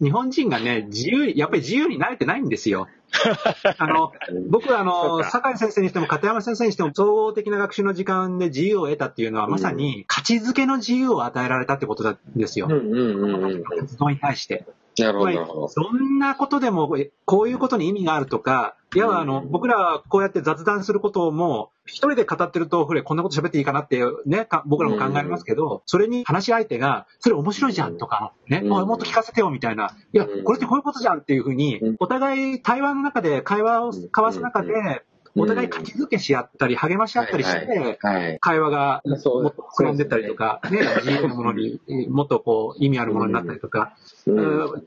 [0.00, 2.88] 日本人がね、自由、やっぱり自由に慣れてないんですよ。
[3.76, 4.12] あの、
[4.48, 12.78] 僕はあその、うか酒井先生にしても片山先生にしても総合的な学習の時間で自由を得たっていうのは、まさに価値づけの自由を与えられたってことなんですようん。
[12.78, 13.62] うんうんうん。
[13.62, 14.64] 活動に対して。
[14.98, 15.68] なるほど。
[15.68, 35.04] そんなことでも、えこういうことに意味があるとか、いや、あの、うん僕らはこうやって雑談することも、一人で語ってると、これ、こんなこと喋っていいかなってね、か僕らも考えますけど、それに話し相手が、それ面白いじゃんとか、ね、もっと聞かせてよみたいな、いやうん、これってこういうことじゃんっていうふうにうん、お互い対話の中で会話を交わす中で、
[35.36, 38.38] お互い価値づけし合ったり、励まし合ったりしはいて、はい。
[38.40, 43.96] 会話がもっと膨らんでったりとか、ね、 自由なものに、もっとこう、意味あるものになったりとか、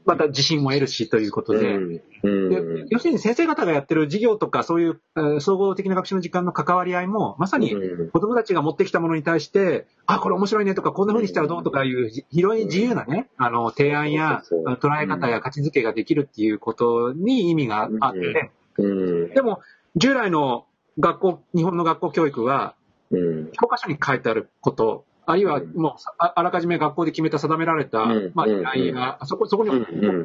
[0.05, 8.09] また自信も得るしということで、で要するに先生方がやってる授業とか、そういう、えー総合的な学習の時間の関わり合いも、まさにうん。
[8.09, 14.41] 子供たちが持ってきたものに対して、あ、これ面白いねとか、こんな風にしたらどうとかいう、じ非常に自由なね、あの、提案や
[14.79, 19.29] 捉え方や価値づけができるっていうことに意味があって、うん。
[19.29, 19.59] でも、
[19.95, 20.65] 従来の
[20.99, 22.75] 学校、日本の学校教育は、
[23.11, 23.51] うん。
[23.51, 28.31] 教科書に書いてあること、あるいはもうああらかじめ学校で決めた定められた、うん。
[28.33, 28.61] まあ、うん。
[28.61, 29.69] 依頼が、そこ、そこに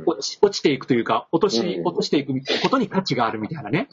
[0.07, 1.87] 落ち落ちていくというか、落とし、うん。
[1.87, 3.89] 落としていくことに価値があるみたいなね。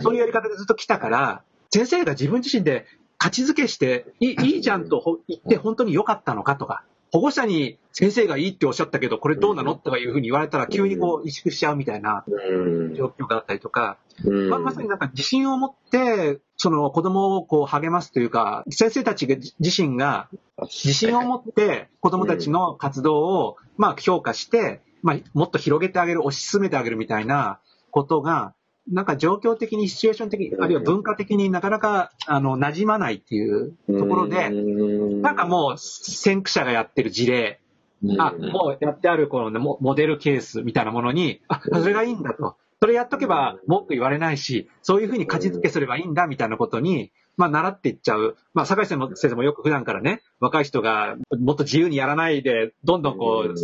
[0.00, 2.86] そういうやり方でずっと来たから、先生が自分自身で
[3.18, 9.74] 価値づけして、いいいいじゃんとほ言って本当に良かったのかとか、保護者に先生がいいっておっしゃったけど、これどうなの？
[9.74, 12.94] とかいうふうに言われたら急にこう萎縮しちゃうみたいなうん。
[12.94, 14.48] 状況があったりとか、うん。
[14.48, 19.26] まあ、まさになんか自信を持って、その子供をこう励ますというか、先生たち
[19.58, 20.28] 自身が
[20.62, 27.58] 自信を持って子供たちの活動をまあ評価して、まあ、もっと広げてあげる、推し進めてあげるみたいな
[27.90, 28.54] ことが、
[28.90, 37.60] なんか状況的に、シチュエーション的に、あるいは文化的になかなか、あの、馴染まないっていうところで、なんかもう、先駆者がやってる事例、
[38.18, 42.56] あ、もうやってあるこのねモモデルケースみたいなものに、あ、それがいいんだと。
[42.80, 48.36] それやっとけば文句言われないし、そういうふうに価値づけすればいいんだみたいなことに、まあ習っていっちゃう。
[48.52, 53.56] まあ坂井先生もよく普段からね、若い人がもっと自由にやらないで、どんどんこう、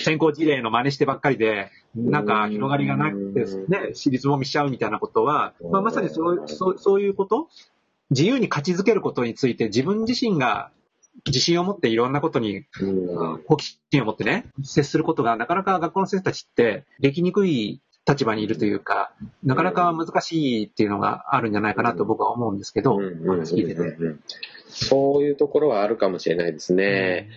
[0.00, 7.48] 先行事例の真似してばっかりで、なんか広がりがなくて、ね、私立もみしちゃうみたいなことは、まあまさにそうそうそういうこと？
[8.10, 10.70] 自由に価値づけることについて自分自身が
[11.26, 12.64] 自信を持っていろんなことに
[13.46, 22.98] 好奇心を持ってね、接することがなかなか学校の先生たちってできにくい立場にいるというか、なかなか難しいっていうのがあるんじゃないかなと僕は思うんですけど、お
[23.30, 23.96] 話聞いてて。
[24.68, 27.30] そういうところはあるかもしれないですね。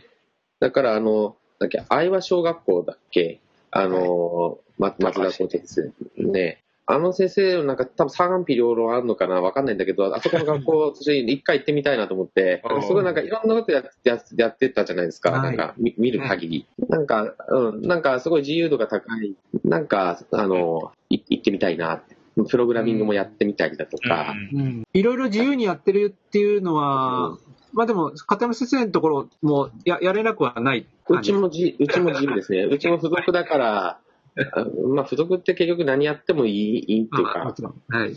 [0.59, 3.39] だから、あの、だっけ、愛和小学校だっけ？
[3.71, 6.63] あの、ま、松田校長ですね。
[6.89, 15.31] あの先生、なんか多分賛否両論あるのかなわかんないんだけど、あそこの学校、私一回行ってみたいなと思って、すごいなんかいろんなことやややってたじゃないですか。
[15.31, 16.65] はいなんか見見る限り。
[16.87, 19.35] なんか、うん、なんかすごい自由度が高い。
[19.65, 22.15] なんか、あの、い行ってみたいなって。
[22.49, 24.33] プログラミングもやってみたりだとか。
[24.53, 27.37] うんいろいろ自由にやってるっていうのは、
[27.73, 31.21] まあでも、片山先生のところもややれなくはないう。
[31.21, 32.63] ちもじ、うちも自由ですね。
[32.63, 33.99] うちも付属だから、あ
[34.93, 37.81] まあ付属って結局何やってもいい、いいっていうか、あもちろん。
[37.87, 38.15] はい。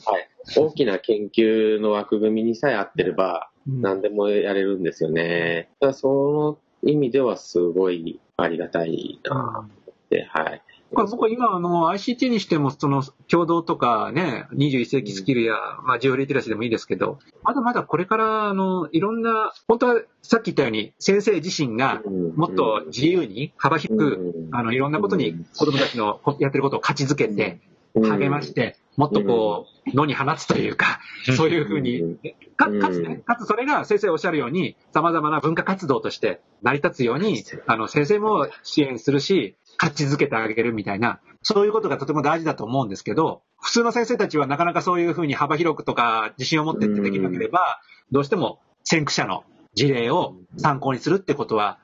[0.56, 5.68] 大きな研究の枠組みにさえ合ってれば、うん何でもやれるんですよね。
[5.80, 10.62] だからその意味ではすごいありがたいなって、はい。
[10.92, 22.02] まあ僕は今、あの、ICT にしても、その、共同とかね、21世紀スキルや、まあ、ジオリテラシーでもいいですけど、まだまだこれから、あの、いろんな、本当はさっき言ったように、先生自身が、
[22.34, 27.60] もっと自由に、幅広く、あの、いろんなことに子供たちのやってることを価値づけて、
[27.94, 31.00] 励まして、もっとこう、野に放つというか、
[31.36, 32.18] そういうふうに、
[32.56, 47.80] かかつね、かつそれが先生おっしゃるように、様々な文化活動として成り立つように、あの、先生も支援するし、価値づけてあげるみたいな、そういうことがとても大事だと思うんですけど、普通の先生たちはなかなかそういうふうに幅広くとか自信を持ってってできなければ、
[48.12, 51.78] どうしても先駆者の事例を参考にするってことは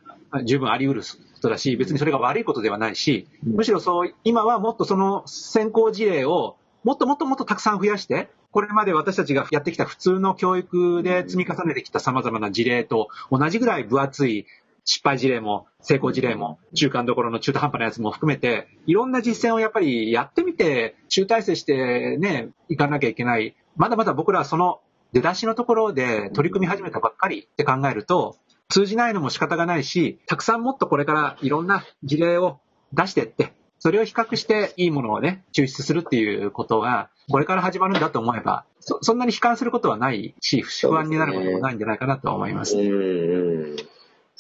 [0.45, 1.09] 十分あり得るこ
[1.41, 14.45] とだし、別にそれが悪いことではないし、むしろそう、今はもっとその先行事例をもっともっともっとたくさん増やして、これまで私たちがやってきた普通の教育で積み重ねてきた様々な事例と同じぐらい分厚い
[14.87, 23.55] 失敗事例も成功事例も中間どころの中途半端なやつも含めて、いろんな実践をやっぱりやってみて、集大成してね、いかなきゃいけない。
[23.77, 24.81] まだまだ僕らはその
[25.13, 28.37] 出だしのところで取り組み始めたばっかりって考えると、
[28.69, 32.59] 通じないのも仕方がないし、たくさんもっとこれからいろんな事例を
[32.93, 42.77] 出してって、それを比較していいものをね、抽出するっていうことが、これから始まるんだと思えば、そそんなに悲観することはないし、不安になることもないんじゃないかなと思います。
[42.77, 43.77] う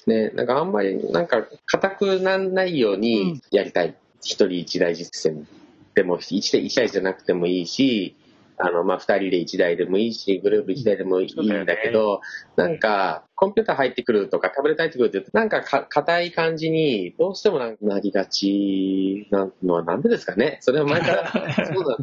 [0.06, 3.96] ね、なんかあんまり、なんか、硬くならないようにやりたい。
[4.22, 5.44] 一、人一台実践。
[5.94, 8.16] でも、一台一台じゃなくてもいいし、
[8.58, 12.20] あの、まあ、二人で一台でもいいし、グループ一台でもいいんだけど、
[12.56, 20.56] なんか、コンピューター入ってくるとか、タブレット入ってくるってなんかか、硬い感じに、どうしてもなりがちなのはなんでですかね？
[20.62, 21.98] それは前から、そう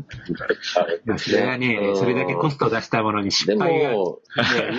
[1.07, 3.95] だそれはね、それだけコストを出したものに失敗が、ね、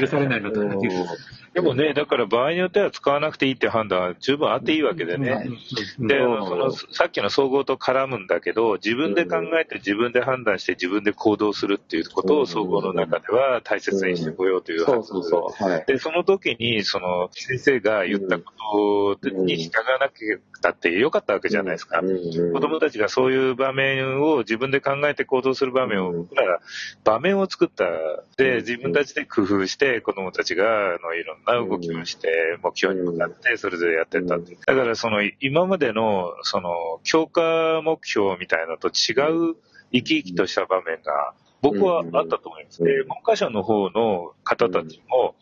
[0.00, 0.88] 許されないのと同じ
[1.55, 5.48] でもね、だから場合によっては使わなくていいって判断は十分あっていいわけでね。
[6.00, 15.12] で、その、さっきの総合と絡むんだけど、自分で考えて自分で判断して自分で行動するっていうことを総合の中では大切にしてこようという話
[15.86, 22.03] で、その時に、その、先生が言ったことに従わなきゃってよかったわけじゃないですか。
[22.03, 26.61] 子供たちがそういう場面を自分で考えて行動する場面を、僕ら
[27.05, 27.84] 場面を作った。
[28.36, 39.14] で、自分たちで工夫して子供たちが、あの、いろんな動きをして、目標に向かってそれぞれやってっただからその今までのその強化目標みたいなのと違
[39.51, 39.57] う
[39.92, 41.34] 生き生きとした場面が
[41.64, 42.84] 僕はあったと思います。
[42.84, 45.34] で、文科省の方の方たちも、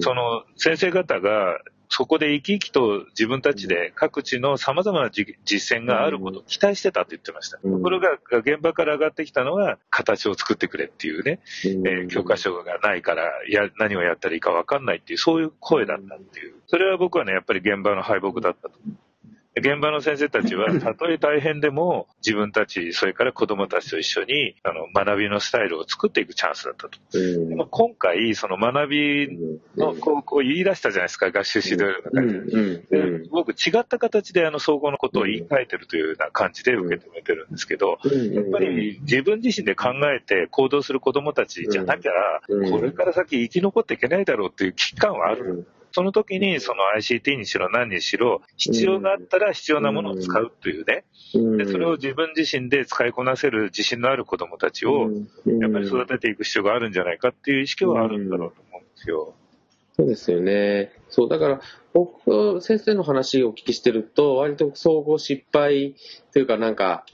[0.00, 1.58] その先生方が
[1.94, 7.58] そこで生き生きと自分たちで各地の様々な実践があることを期待してたって言ってました。
[7.58, 16.54] ところが、現場から上がってきたのは、形を作ってくれっていうね、えー、教科書がないから、や、何をやったらいいかわかんないっていう、そういう声だったっていう。
[16.66, 18.78] それは僕はね、やっぱり現場の敗北だったと。
[19.54, 26.98] 現場の先生たちは、 たとえ大変でも、自分たち、それから子供たちと一緒に、あの、学びのスタイルを作っていくチャンスだったと。
[27.12, 29.38] でも今回、その学び
[29.76, 32.46] の、こう、こう言い出したじゃないですか、学習指導の中
[32.90, 33.18] で。
[33.18, 37.98] で僕、違った形であの、総合のことを言い換えてるというような感じで受け止めてるんですけど、
[38.32, 42.12] やっぱり自分自身で考えて行動する子供たちじゃなきゃ、
[42.70, 45.66] これから先生き残っていけないだろうっていう危機感はある。
[45.92, 51.04] その時にその ICT にしろ何にしろ、必要があったら必要なものを使うというね、
[51.58, 55.10] でそれを自分自身で使いこなせる自信のある子供たちを、
[55.46, 59.34] やっぱり育てていく必要があるんじゃないかっていう意識はあるんだろうと思うんですよ。
[59.96, 60.92] そうですよね。
[61.08, 61.60] そう、だから、
[61.94, 65.94] 僕、先生の話をお聞きしてると、割と総合失敗
[66.32, 67.04] というかなんか、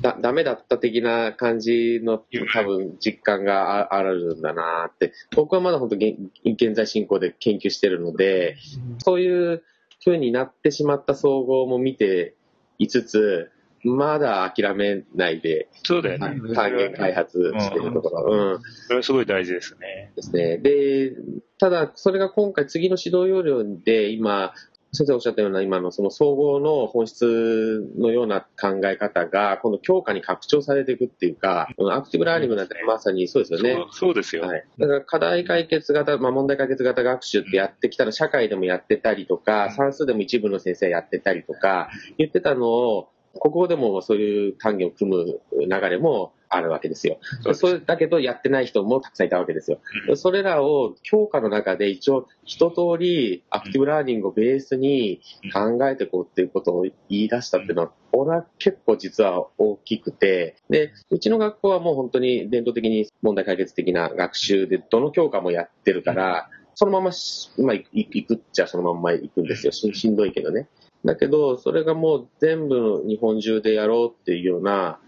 [0.00, 2.18] だ、ダメだった的な感じの
[2.52, 5.12] 多分実感があるんだなって。
[5.36, 8.56] 僕はまだ本当現現在進行で研究してるので、
[8.98, 9.62] そういう
[10.04, 12.34] 風になってしまった総合も見て
[12.78, 13.50] いつつ、
[13.84, 16.54] まだ諦めないで、そうだよね。
[16.54, 18.52] 単元開発してるところ。
[18.54, 18.60] うん。
[18.60, 20.12] それはすごい大事ですね。
[20.16, 20.58] ですね。
[20.58, 21.12] で、
[21.58, 24.52] ただ、それが今回次の指導要領で今、
[24.94, 33.86] 先生おっしゃったような今のその総合の本質のような考え方が、今度強化に拡張されていくっていうか、アクティブラーニングなんてまさにそうですよね。
[33.90, 34.42] そうですよ。
[34.42, 34.64] はい。
[34.78, 47.18] だから課題解決型、まあ問題解決型学習ってやってきたら社会でもやってたりとか、算数でも一部の先生やってたりとか、言ってたのを、ここでもそういう単元を組む流れもあるわけですよ。
[47.54, 49.78] それだけどやってない人もたくさんいたわけですよ。
[50.16, 55.20] それらを教科の中で一応一通りアクティブラーニングをベースに
[55.52, 67.10] 考えていこうっていうことを言い出したっていうのは、これは結構実は大きくて、で、うちの学校はもう本当に伝統的に問題解決的な学習でどの教科もやってるから、そのまま、
[67.58, 69.72] まあ、行くっちゃそのまま行くんですよ。
[69.72, 70.68] しんどいけどね。
[71.04, 74.98] だけど、それがもう全部日本中でやろうっていうような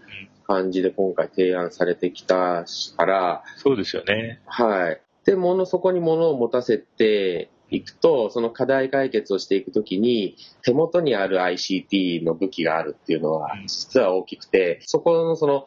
[0.47, 2.65] 感じで今回提案されてきた
[2.97, 4.41] から、そうですよね。
[4.45, 5.01] はい。
[5.25, 15.65] で、もの、そこに物を持たせていくと、その課題解決をしていくときに、手元にある ICT の武器があるっていうのは、実は大きくて、そこのその、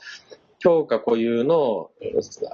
[0.60, 1.90] 強化固有の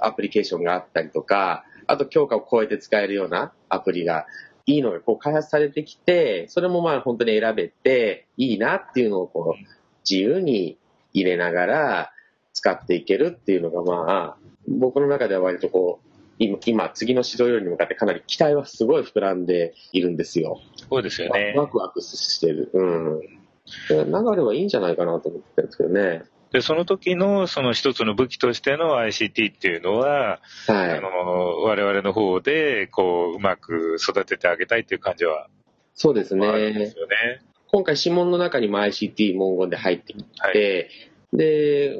[0.01, 4.25] アプリケーションがあったりとか、あと強化を超えて使えるようなアプリが
[4.65, 9.63] いいのがこう開発されてきて、それもまあ本当に選べていいなっていうのをこう
[10.09, 10.77] 自由に
[11.13, 12.11] 入れながら
[12.53, 14.37] 使っていけるっていうのがまあ、
[14.67, 16.05] 僕の中では割とこう、
[16.39, 20.59] 今、今次の指導よりに向かってかなり期待はすごい膨らんでいるんですよ。
[20.89, 21.53] そうですよね。
[21.55, 22.71] ワクワクしてる。
[22.73, 23.19] うん。
[23.89, 26.23] で流れはいいんじゃないかなと思ってるんですけどね。
[26.55, 30.97] で、その時のその一つの武器としての ICT っていうのは、はい。
[30.97, 35.49] あの、我々の方で、こう、うまく育ててあげたいっていう感じは
[35.95, 36.47] そうですね。
[37.67, 40.53] 今回指紋の中にも ICT 文言で入ってきて、はい。
[41.37, 41.97] で、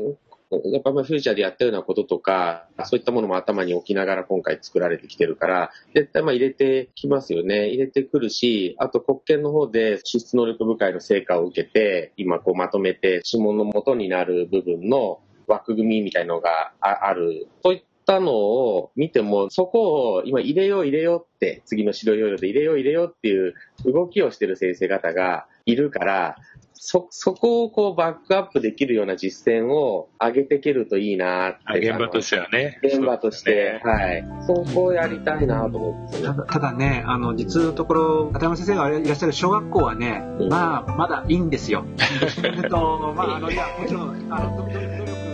[0.66, 7.68] やっぱまあフューチャーでやったようなこととか、そういったものも頭に置きながら今回作られてきてるから、絶対まあ入れてきますよね。
[7.70, 17.47] 入れてくるし、あと国権の方で資質能力部会の成果を受けて、今こうまとめて指紋の元になる部分の枠組みみたいのがあある。
[17.64, 23.53] そういったのを見ても、そこを今入れよう入れようって、次の指導要領で入れよう入れようっていう
[23.86, 26.38] 動きをしてる先生方がいるから、
[26.76, 31.80] そ、そこをこうバックアップできるような実践を上げていけるといいなって。
[31.80, 32.80] 現場としてはね。
[32.84, 34.23] 現場として、そうはい。
[34.45, 36.38] そこをやりたいなと思うんですよね。
[36.38, 41.86] ただただね、あの、実のところ、片山先生がいらっしゃる小学校はね、うんまあ、まだいいんですよ。
[42.43, 45.24] えっと、まあ、あの、いや、もちろん、あの、努力